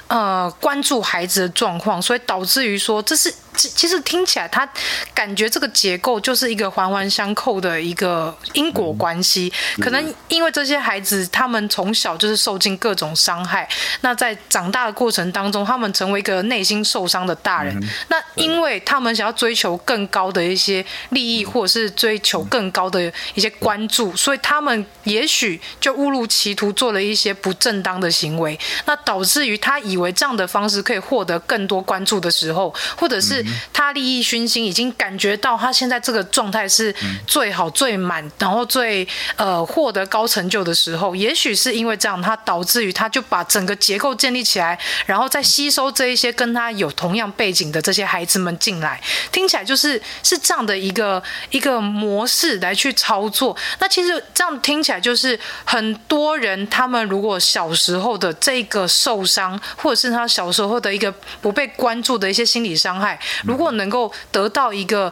[0.07, 3.31] 呃关注孩子的状况，所以导致于说这是。
[3.57, 4.67] 其实听起来，他
[5.13, 9.51] 感觉这个结构就是一个环环相扣的一个因果关系。
[9.81, 13.67] 可能因为这些孩子，他们从小就是受尽各种伤害，
[14.01, 17.75] 那在长大的过程当中，他们成为一个内心受伤的大人。
[18.09, 28.59] 那因为他们想要追求更高的一些利益，或者是追求更高的一些关注，所以他们也许就误入歧途，做了一些不正当的行为。
[28.85, 33.43] 那导致于他以为这样的方式可以获得更多关注的时候，或者是。
[33.73, 36.93] 他利益熏心，已经感觉到他现在这个状态是
[37.25, 41.15] 最好、最满，然后最呃获得高成就的时候。
[41.15, 49.01] 也许是因为这样，他导致于他就把整个结构建立起来，然后再吸收这一些跟他有同样背景的这些孩子们进来。
[49.31, 53.55] 听起来就是是这样的一个一个模式来去操作。
[53.79, 63.19] 那其实这样听起来就是很多人他们如果小时候的这个受伤，或者是他小时候的一个不被关注的一些心理伤害。
[63.43, 65.11] 如果能够得到一个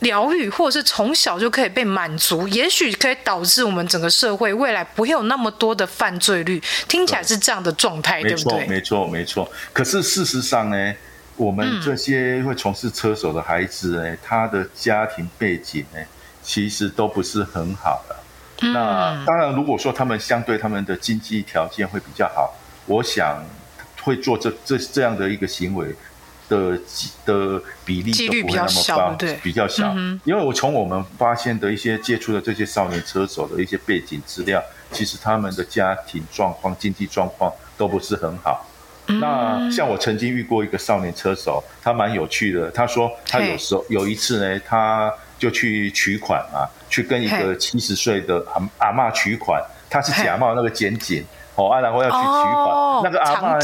[0.00, 6.62] 疗愈，或者是从小就可以被满足，也许可以导致我们整个社会未来不会有那么多的犯罪率。
[6.88, 8.66] 听起来是这样的状态，对，对不对？
[8.66, 9.50] 没错，没错。
[9.72, 10.94] 可是事实上呢，
[11.36, 16.00] 我们这些会从事车手的孩子呢，他的家庭背景呢，
[16.42, 18.16] 其实都不是很好的。
[18.72, 22.54] 那当然，如果说他们相对他们的经济条件会比较好，
[22.86, 23.44] 我想
[24.02, 25.94] 会做这这这样的一个行为。
[26.48, 26.78] 的
[27.24, 29.94] 的比例就不会那么高，对，比较小。
[30.24, 38.66] 因为我从我们发现的一些接触的这些少年车手的一些背景资料，其实他们的家庭状况、经济状况都不是很好。
[39.06, 42.70] 那像我曾经遇过一个少年车手，他蛮有趣的。
[42.70, 51.24] 他说他有时候有一次呢，他就去取款嘛，去跟一个七十岁的阿阿嬷取款，他是假冒那个检警。
[51.56, 53.60] 哦，啊，然后要去取款，哦、那个阿嬷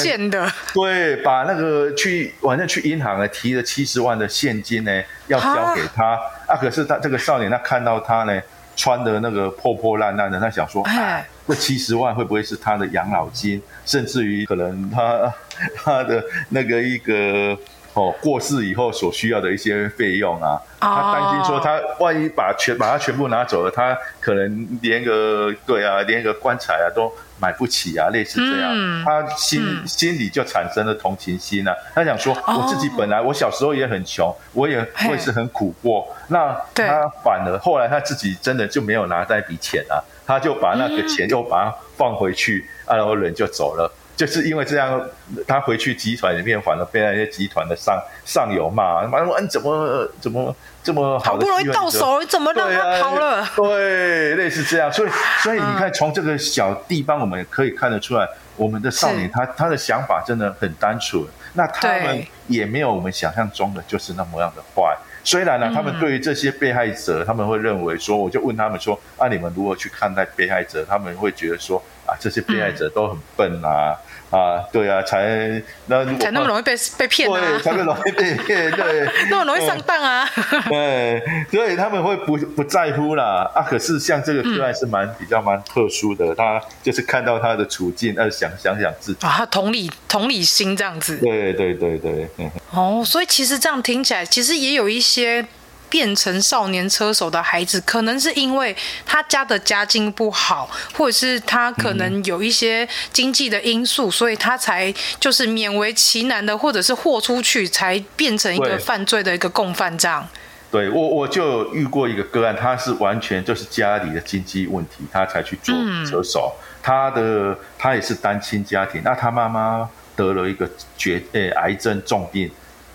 [0.72, 6.12] 对，把那个去，反正去银行呢，提了七十万的现金呢，要交给他。
[6.12, 8.40] 啊，啊，可是他这个少年，他看到他呢，
[8.76, 13.61] 穿的那个破破烂烂的，他想说，哎，这七十万会不会是他的养老金？
[13.85, 15.33] 甚至于可能他
[15.76, 17.57] 他 的那个一个。
[17.92, 31.74] 哦，过世以后所需要的一些费用啊，他担心说他万一把全把他全部拿走了，他可能连个对啊，连个棺材啊都买不起啊，类似这样，嗯、他心、嗯、心里就产生了同情心啊。
[31.95, 43.91] 他想说，我自己本来我小时候也很穷，我也会是很苦过，那他反而后来他自己真的就没有拿那笔钱啊，他就把那个钱又把它放回去，啊、然后人就走了。
[44.20, 45.02] 就是因为这样，
[45.48, 53.48] 他回去集团里面反而被那些集团的上上游骂，骂说你怎么怎么这么好，好不容易到手，怎么让他跑了？
[53.56, 55.10] 对，类似这样，所以
[55.42, 64.94] 所以你看，从这个小地方我们可以看得出来，我们的少年他他的想法真的很单纯，那他们也没有我们想象中的就是那么样的坏。
[65.24, 70.84] 虽然呢，他们对于这些被害者，他们会认为说，我就问他们说，啊，你们如何去看待被害者？
[70.86, 73.96] 他们会觉得说，啊，这些被害者都很笨啊。
[74.31, 80.28] 啊，对啊，才那才那么容易被被骗啊，对，才那么容易被骗，对， 那么容易上当啊，
[80.68, 81.20] 对，
[81.51, 83.51] 所以他们会不不在乎啦。
[83.55, 83.62] 啊。
[83.62, 89.26] 可是像这个个案是蛮、嗯、比较蛮特殊的，他就是看到他的处境，呃，想想想自己。
[89.26, 95.45] 啊，同理同理心这样子，对对对对，嗯，哦，所以其实这样听起来，其实也有一些。
[95.91, 98.74] 变成少年车手的孩子，可能是因为
[99.05, 110.26] 他家的家境不好，或者是他可能有一些经济的因素，嗯、所以他才就是勉为其难的，或者是豁出去，才变成一个犯罪的一个共犯这样。
[110.70, 115.74] 对，我我就遇过一个个案，他是完全就是家里的经济问题，他才去做
[116.09, 116.55] 车手。
[116.57, 122.49] 嗯、他的他也是单亲家庭，那他妈妈得了一个绝诶癌症重病。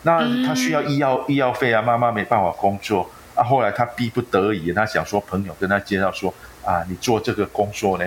[0.06, 3.44] 那他需要医药医药费啊，妈妈没办法工作啊。
[3.44, 6.32] 后来他逼不得已，他想说朋友跟他介绍说
[6.64, 8.06] 啊，你做这个工作呢，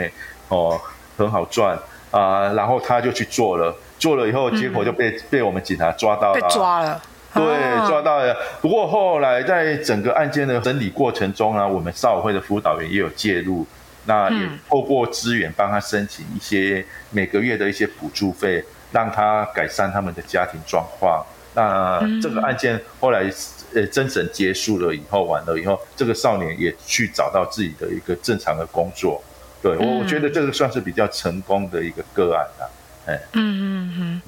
[0.49, 0.81] 哦，
[1.17, 1.77] 很好赚
[2.13, 2.53] 啊。
[2.53, 7.03] 然后他就去做了，做了以后，结果就被、嗯、被我们警察抓到了，被抓了，
[7.35, 8.37] 对，抓到了。
[8.63, 13.67] 不过后来在整个案件的审理过程中呢，我们少委会的辅导员也有介入，
[14.05, 21.27] 那也透过资源帮他申请一些每个月的一些补助费，让他改善他们的家庭状况。
[21.59, 23.25] 那这个案件后来
[23.75, 29.21] 呃侦审结束了以后，完了以后，这个少年也去找到自己的一个正常的工作，
[29.61, 32.71] 对，我我觉得这个算是比较成功的一个个案了，
[33.07, 34.23] 哎，嗯嗯嗯。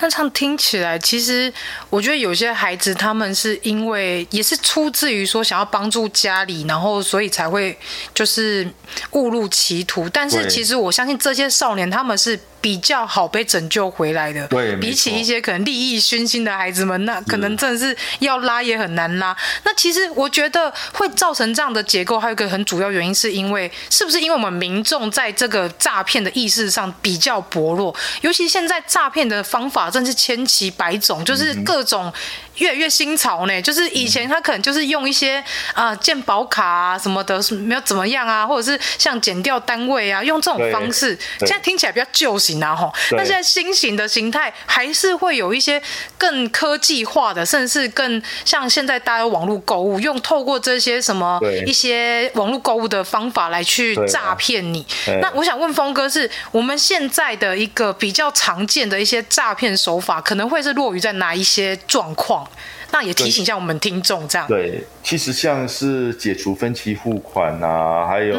[0.00, 1.52] 那这样听起来，其实
[1.88, 7.78] 我觉得有些孩子他们是因为也是出自于说想要帮助家里，然后所以才会
[8.12, 8.68] 就是
[9.12, 10.08] 误入歧途。
[10.08, 14.46] 但是其实我相信这些少年他们是比较好被拯救回来的。
[14.48, 19.36] 对，比起一些可能利益熏心的孩子们，那可能真的是要拉也很难拉。
[19.64, 29.84] 那其实我觉得会造成这样的结构，还有一个很主要原因，是因为是不是因为我们民众在这个诈骗的意识上比较薄弱，尤其现在诈骗的方法。
[29.94, 32.12] 真是千奇百种，就是各种
[32.58, 33.62] 越来越新潮呢。
[33.62, 35.42] 就是以前他可能就是用一些
[35.74, 42.92] 啊健保卡啊什么的，没有怎么样啊，或者是像减掉单位啊，用这种方式，现在听起来比较旧型啊吼。
[43.12, 45.82] 那现在新型的形态还是会有一些
[46.18, 54.86] 更科技化的，甚至是更像现在大家网络购物，用透过这些什么一些网络购物的方法来去诈骗你。
[55.20, 62.43] 那我想问峰哥，是我们现在的一个比较常见的一些诈骗手法可能会是落于在哪一些状况？
[62.92, 64.46] 那也提醒一下我们听众这样。
[64.46, 68.36] 对，其实像是解除分期付款啊，还有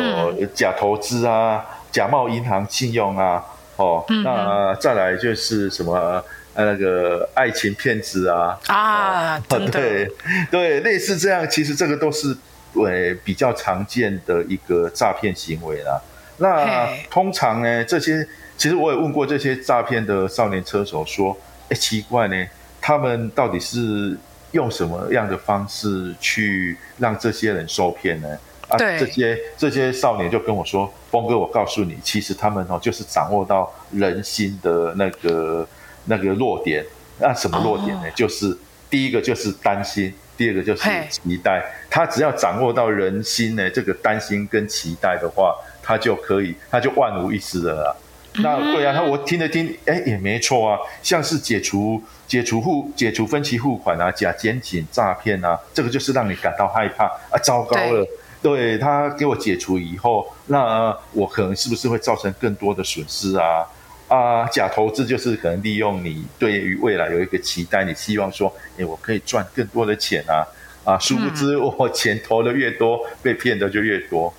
[0.54, 3.44] 假投资啊，嗯、假冒银行信用啊，
[3.76, 6.24] 哦，嗯、那再来就是什么
[6.56, 10.10] 那个爱情骗子啊啊，哦、 对
[10.50, 12.36] 对，类似这样，其实这个都是
[12.74, 16.02] 呃比较常见的一个诈骗行为啦。
[16.38, 18.28] 那通常呢，这些。
[18.58, 21.38] 其实我也问过这些诈骗的少年车手，说
[21.68, 22.48] ：“哎，奇怪呢，
[22.88, 24.16] 他们到底是
[24.52, 28.28] 用什么样的方式去让这些人受骗呢？”
[28.70, 35.68] 啊，这些这些少年就跟我说：“峰哥，我告诉你，其实他们哦，就是掌握到人心的那个
[36.06, 36.86] 那个弱点。
[37.18, 38.04] 那什么弱点呢？
[38.06, 38.56] 哦、就是
[38.88, 41.64] 第一个就是担心，第二个就是期待。
[41.90, 47.96] 他只要掌握到人心呢，这个担心跟期待的话，他就可以，他就万无一失了啦。”
[48.44, 52.04] 那对啊，他我听了听，哎，也没错啊，像是解除
[52.36, 58.06] 解除付解除分期付款啊，假检警诈骗啊，这个就是让你感到害怕啊，糟糕了，
[58.42, 63.66] 对，对他给我解除以后，那我可能是不是会造成更多的损失啊？
[64.10, 70.44] 啊，假投资就是可能利用你对于未来有一个期待，你希望说，哎，我可以赚更多的钱啊，
[70.84, 74.34] 啊，殊不知我钱投的越多，被骗的就越多。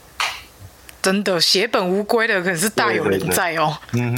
[1.00, 3.74] 真的血本无归的，可是大有人在哦。
[3.92, 4.14] 嗯，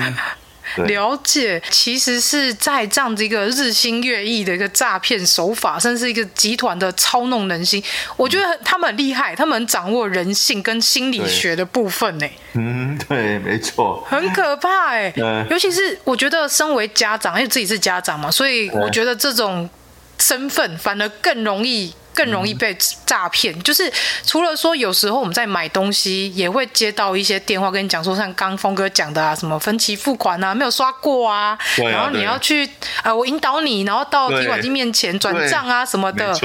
[0.87, 7.83] 了解，其实是在这样子一个日新月异的一个诈骗手法，甚至一个集团的操弄人心。
[8.16, 12.27] 我觉得他们很厉害，他们掌握人性跟心理学的部分呢。
[12.55, 15.11] 嗯，对，没错，很可怕哎。
[15.11, 19.69] 对尤其是我觉得，身为家长，因为自己是家长嘛，所以我觉得这种
[20.19, 21.95] 身份反而更容易。
[22.19, 23.57] 更容易被诈骗。
[23.57, 23.93] 嗯、就是
[24.27, 31.59] 除了说有时候我们在买东西也会接到一些电话跟你讲说，像刚峰哥讲的啊，什么分期付款啊，没有刷过啊，啊
[31.93, 32.69] 然后你要去
[33.05, 36.37] 呃，我引导你，然后到提款机面前转账啊什么的。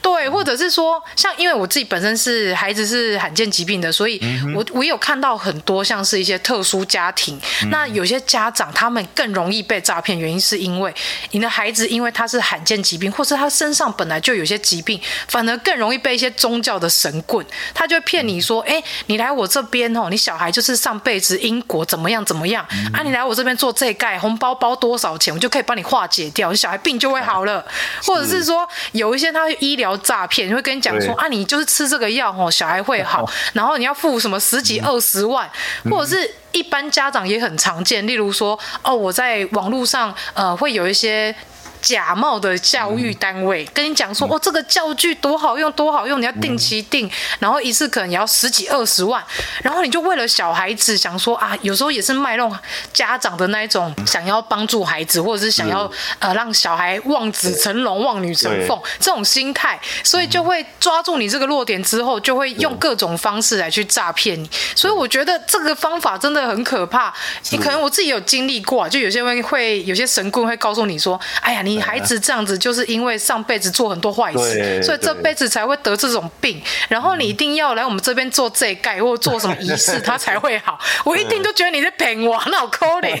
[0.00, 4.20] 对，或者是说，像因为我自己本身是孩子是罕见疾病的，所以
[4.54, 7.38] 我我有看到很多像是一些特殊家庭，
[7.70, 10.94] 那有些家长他们更容易被诈骗，原因是因为
[11.32, 17.44] 你的孩子因为他是罕见疾病，或是他身上本来就有些疾病，反而更容易被一些宗教的神棍，
[17.74, 27.64] 他就会骗你说，哎，你来我这边哦，你小孩就是上辈子因果怎么样怎么样啊，你来我这边做这盖红包包多少钱，我就可以帮你化解掉，你小孩病就会好了，
[28.04, 29.87] 或者是说有一些他医疗。
[29.96, 35.50] 诈骗会跟你讲说啊，你就是吃这个药哦，小孩会好，然后你要付什么十几二十万，
[35.90, 41.34] 或者是一般家长也很常见，例如说哦，我在网络上呃会有一些。
[41.80, 47.08] 假冒的教育单位跟你讲说，哦，这个教具多好用，多好用，你要定期定，
[47.38, 49.22] 然后一次可能也要十几二十万，
[49.62, 52.52] 然后你就为了小孩子想说啊，有时候也是卖弄
[52.92, 64.50] 家长的那一种，想要帮助孩子，或者是想要呃让小孩望子成龙、望女成凤这种心态，所以就会抓住你这个弱点之后，就会用各种方式来去诈骗你。
[64.74, 67.14] 所以我觉得这个方法真的很可怕。
[67.50, 71.62] 你可能我自己有经历过，就有些人会有些神棍会告诉你说，哎呀。
[71.68, 76.60] 你孩子这样子，就是因为上辈子做很多坏事，所以这辈子才会得这种病。
[76.88, 80.78] 然后你一定要来我们这边做这盖或做什么仪式，他才会好。
[81.04, 83.20] 我一定都觉得你在骗我，那我抠脸，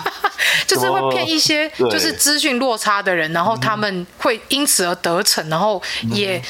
[0.66, 6.42] 就是会骗一些就是资讯落差的人，然后他们会因此而得逞，然后也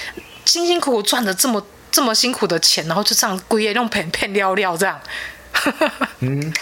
[0.45, 5.01] 辛辛苦苦赚的这么这么辛苦的钱，然后就这样故意用骗骗料料这样。
[6.21, 6.53] 嗯，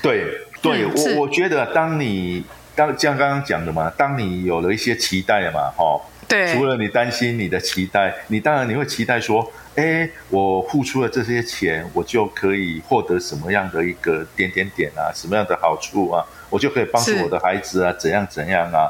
[0.00, 0.24] 对
[0.62, 2.44] 对，我我觉得当你。
[2.80, 18.88] 当像刚刚讲的嘛，当你有了一些期待了嘛，哈，对，除了你担心你的期待，你当然你会期待说，哎，我付出了这些钱，我就可以获得什么样的一个点点点啊，什么样的好处啊，我就可以帮助我的孩子啊，怎样怎样啊，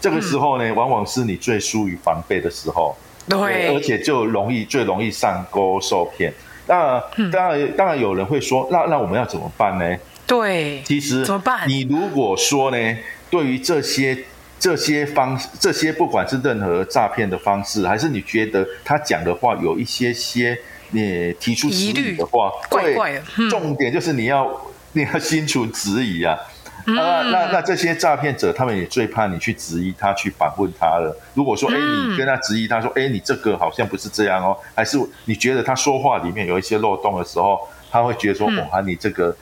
[0.00, 2.96] 这个时候呢，嗯、往往是你最疏于防备的时候，
[3.28, 6.32] 对，对，而且就容易最容易上钩受骗。
[6.68, 7.00] 那
[7.32, 9.96] 当然、嗯、当然有人会说，那那我们要怎么办呢？
[10.28, 11.68] 对，其实怎么办？
[11.68, 12.96] 你如果说呢？
[13.32, 14.26] 对于这些
[14.60, 20.56] 这些方这些不管是任何诈骗的方式，还是你觉得他讲的话有一些些
[20.90, 23.22] 你提出疑虑的话，怪怪的。
[23.38, 26.38] 嗯、重点就是你要你要心存质疑啊！
[26.86, 31.16] 嗯、啊，那那这些诈骗者他们也最怕你去质疑他，去反问他了。
[31.34, 37.58] 如果说哎，你跟他质疑，他说哎，你这个好像不是这样哦，还是你觉得他说话里面有一些漏洞的时候，
[37.90, 39.34] 他会觉得说哇、嗯，你这个。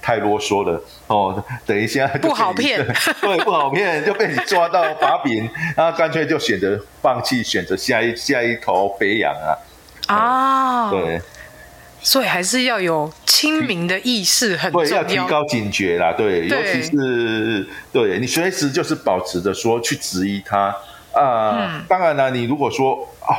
[0.00, 1.44] 太啰嗦了哦！
[1.66, 2.78] 等一下不好骗，
[3.20, 9.52] 对，不好骗，就被你抓到把柄， 然后干脆就选择放弃，选择下一下一头肥羊啊！
[10.06, 11.20] 啊，对，
[12.00, 20.74] 所以还是要有清明的意识很重要，对，要提高警觉啦，对，对尤其是对你随时就是保持着说去质疑他
[21.12, 21.78] 啊。
[21.78, 23.34] 嗯、当然了，你如果说哦，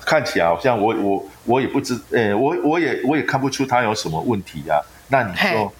[0.00, 4.80] 看起来好像我我我也不知，呃，我我也我也看不出他有什么问题啊。
[5.08, 5.72] 那你就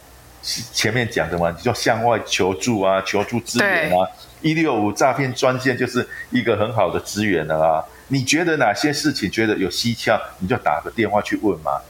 [0.73, 4.07] 前面讲的嘛，你就向外求助啊，求助资源啊，
[4.43, 7.83] 一六五诈骗专线就是一个很好的资源了啊。
[8.09, 11.81] 你觉得哪些事情觉得有蹊跷，你就打个电话去问嘛，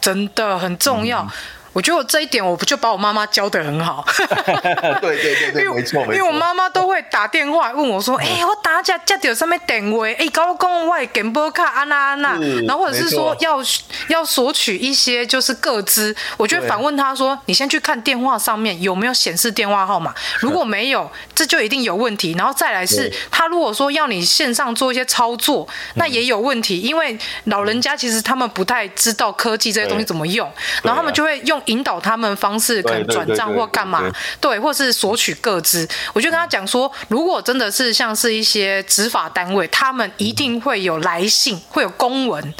[0.00, 1.28] 真的很重要。
[1.72, 4.04] 我觉得我这一点，我不就把我妈妈教的很好。
[5.00, 6.14] 对对对对，没错没错。
[6.14, 10.04] 因为我妈妈都会打电话问我说：“哎、欸，我打架接到什么电话？
[10.04, 13.60] 哎、欸，跟我讲我的健保卡安娜安娜。”然后或者是说要
[14.08, 20.12] 要索取一些就是个资，我就反问他说：“你先去看电话上面有没有显示电话号码？
[20.40, 22.34] 如果没有，这就一定有问题。
[22.36, 30.50] 然后再来是他如果说要你线上做一些操作，那也有问题，因为老人家其实他们不太知道科技这些东西怎么用，
[30.82, 35.88] 然后他们就会用。”引导他们方式可能转账或干嘛，对，或是索取各资。
[36.12, 42.54] 我就跟他讲说，如果真的是像是一些执法单位，他们一定会有来信，会有公文。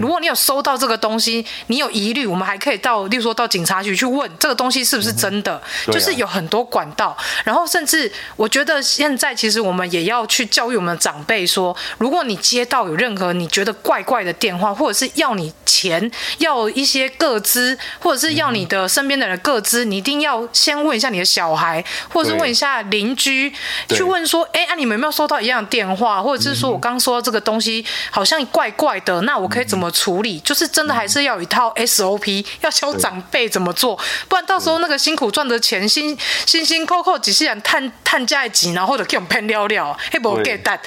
[0.00, 5.60] 如果你有收到这个东西，你有疑虑，我们还可以到，例如说到警察局去问这个东西是不是真的。
[5.92, 18.45] 就是有很多管道，然后甚至我觉得现在其实我们也要去教育我们的长辈说，如果你接到有任何你觉得怪怪的电话，或者是要你钱，要一些个资，或者是要。
[18.50, 23.52] 你的身边的人各知，你一定要先问一下你的小孩，或者是问一下邻居，
[23.88, 30.38] 去问说，哎，啊，你们有没有收到一样的电话，或者是说我刚说这个东西好像怪怪的，那我可以怎么处理？
[30.40, 40.78] 就是真的还是要有一套 SOP，要教长辈怎么做，不然到时候那个辛苦赚的钱，辛辛辛苦苦几十人探探家一集，然后或者给我们骗了了，嘿，不给蛋。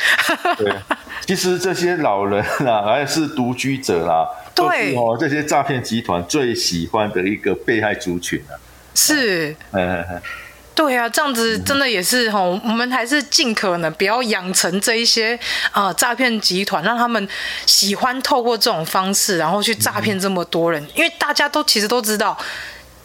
[1.26, 4.28] 其实这些老人啦，还是独居者啦，
[4.68, 8.54] 对哦，这些诈骗集团最喜欢的一个被害族群啊。
[8.96, 10.22] 是，嗯嗯
[10.76, 15.38] 对啊，这样子真的也是哈，我们还是尽可能不要养成这一些
[15.72, 17.28] 啊诈骗集团，让他们
[17.66, 22.38] 喜欢透过这种方式，然后去诈骗这么多人，因为大家都其实都知道。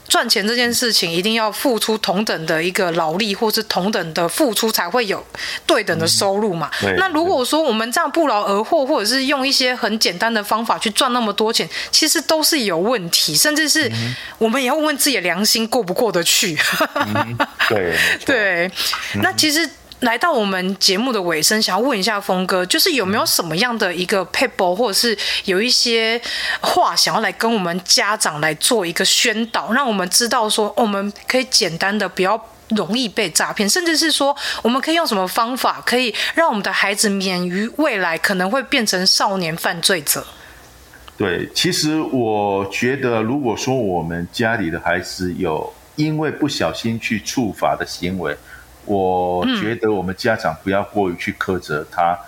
[0.09, 5.25] 赚钱这件事情一定要付出同等的一个劳力，或是同等的付出才会有
[5.67, 6.71] 对等的收入嘛。
[6.83, 13.91] 嗯、那如果说我们这样不劳而获，或者是用一些很简单的方法去赚那么多钱，其实都是有问题，甚至是
[14.39, 16.57] 我们也要问问自己的良心过不过得去。
[16.95, 17.37] 嗯、
[17.69, 18.71] 对 对，
[19.15, 19.69] 那其实。
[20.05, 26.21] 来到我们节目的尾声，想要问一下峰哥，就是有没有什么样的一个撇步，或者是有一些
[26.61, 32.39] 话想要来跟我们家长来做一个宣导，让我们知道说，我们可以简单的不要
[32.69, 40.27] 容易被诈骗，甚至是说，我们可以用什么方法，可以让我们的孩子免于未来可能会变成少年犯罪者。
[41.17, 48.37] 对，其实我觉得，如果说我们家里的孩子有因为不小心去触法的行为，
[48.85, 52.19] 我觉得我们家长不要过于去苛责他。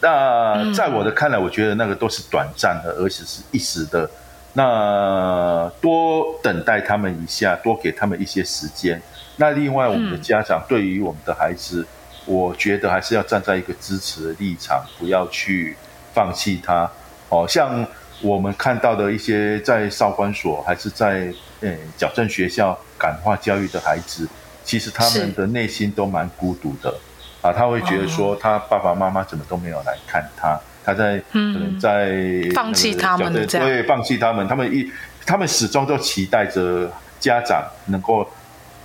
[0.00, 4.10] 那在我的看来，我觉得那个都是短暂的，而且是一时的。
[4.54, 9.00] 那多等待他们一下，多给他们一些时间。
[9.36, 11.86] 那另外，我们的家长对于我们的孩子，
[12.26, 15.76] 我觉得还是要站在一个支持的立场，不要去
[16.12, 16.90] 放弃他。
[17.28, 17.86] 哦，像
[18.20, 24.28] 我们看到的一些在少管所还是在嗯矫正学校感化教育的孩子。
[24.64, 26.94] 其实他们的内心都蛮孤独的，
[27.40, 34.90] 啊，他会觉得说他爸爸妈妈怎么都没有来看他，他在可能在放弃他们这样，对，放弃他们，他们一
[35.26, 38.26] 他们始终都期待着家长能够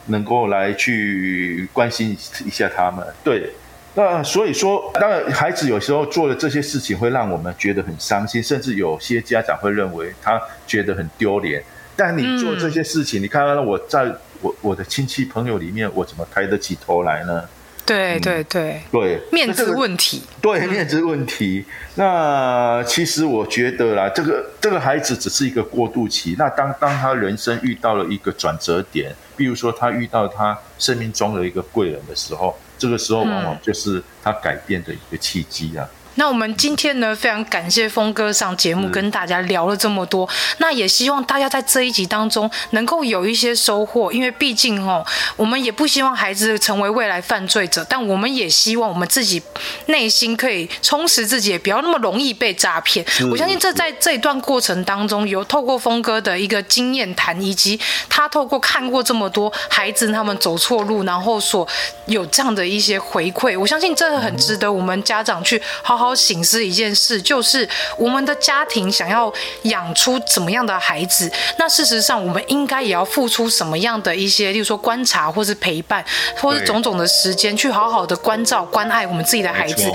[0.08, 3.52] 能够来去关心一下他们，对，
[3.94, 11.64] 那所以说，当然孩子有时候做的这些事情会让我们觉得很伤心，甚至有些家长会认为他觉得很丢脸，
[11.96, 14.12] 但你做这些事情，你看看我在。
[14.42, 17.44] 我我的亲戚朋友里面，我怎么抬得起头来呢？
[17.86, 20.22] 对对对、嗯、对，面子问题。
[20.42, 21.64] 对面子问题。
[21.96, 26.36] 那其实我觉得啦，这个这个孩子只是一个过渡期。
[26.38, 35.88] 那当当他人生遇到了一个转折点，比如说他遇到他生命中的一个贵人的时候，这个时候往往就是他改变的一个契机啊。
[36.18, 40.28] 那我们今天呢，非常感谢峰哥上节目跟大家聊了这么多。
[40.58, 45.06] 那也希望大家在这一集当中能够有一些收获，因为毕竟哦，
[45.36, 49.42] 我们也不希望孩子成为未来犯罪者，但我们也希望我们自己
[49.86, 53.06] 内心可以充实自己，也不要那么容易被诈骗。
[53.32, 61.68] 我相信这在这一段过程当中，有透过峰哥的一个经验谈，以及他透过看过这么多孩子他们走错路，然后所
[62.08, 66.07] 有这样的一些回馈，我相信这很值得我们家长去好好。
[66.16, 69.32] 省思一件事，就是我们的家庭想要
[69.64, 76.04] 养出怎么样的孩子，那事实上我们应该也要付出什么样的一些，例如说观察，或是陪伴，
[76.40, 79.92] 或是种种的时间，去好好的关照、关爱我们自己的孩子，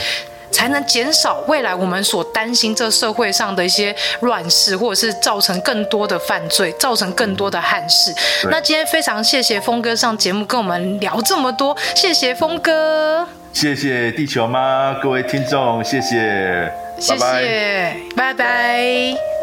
[0.51, 8.15] 才能减少未来我们所担心这社会上的一些乱事，或者是造成更多的犯罪，造成更多的憾事。
[8.51, 13.27] 那今天非常谢谢峰哥上节目跟我们聊这么多，谢谢峰哥。
[13.53, 17.97] 谢谢地球妈，各位听众，谢谢，谢谢，拜拜。
[18.17, 19.42] 拜拜。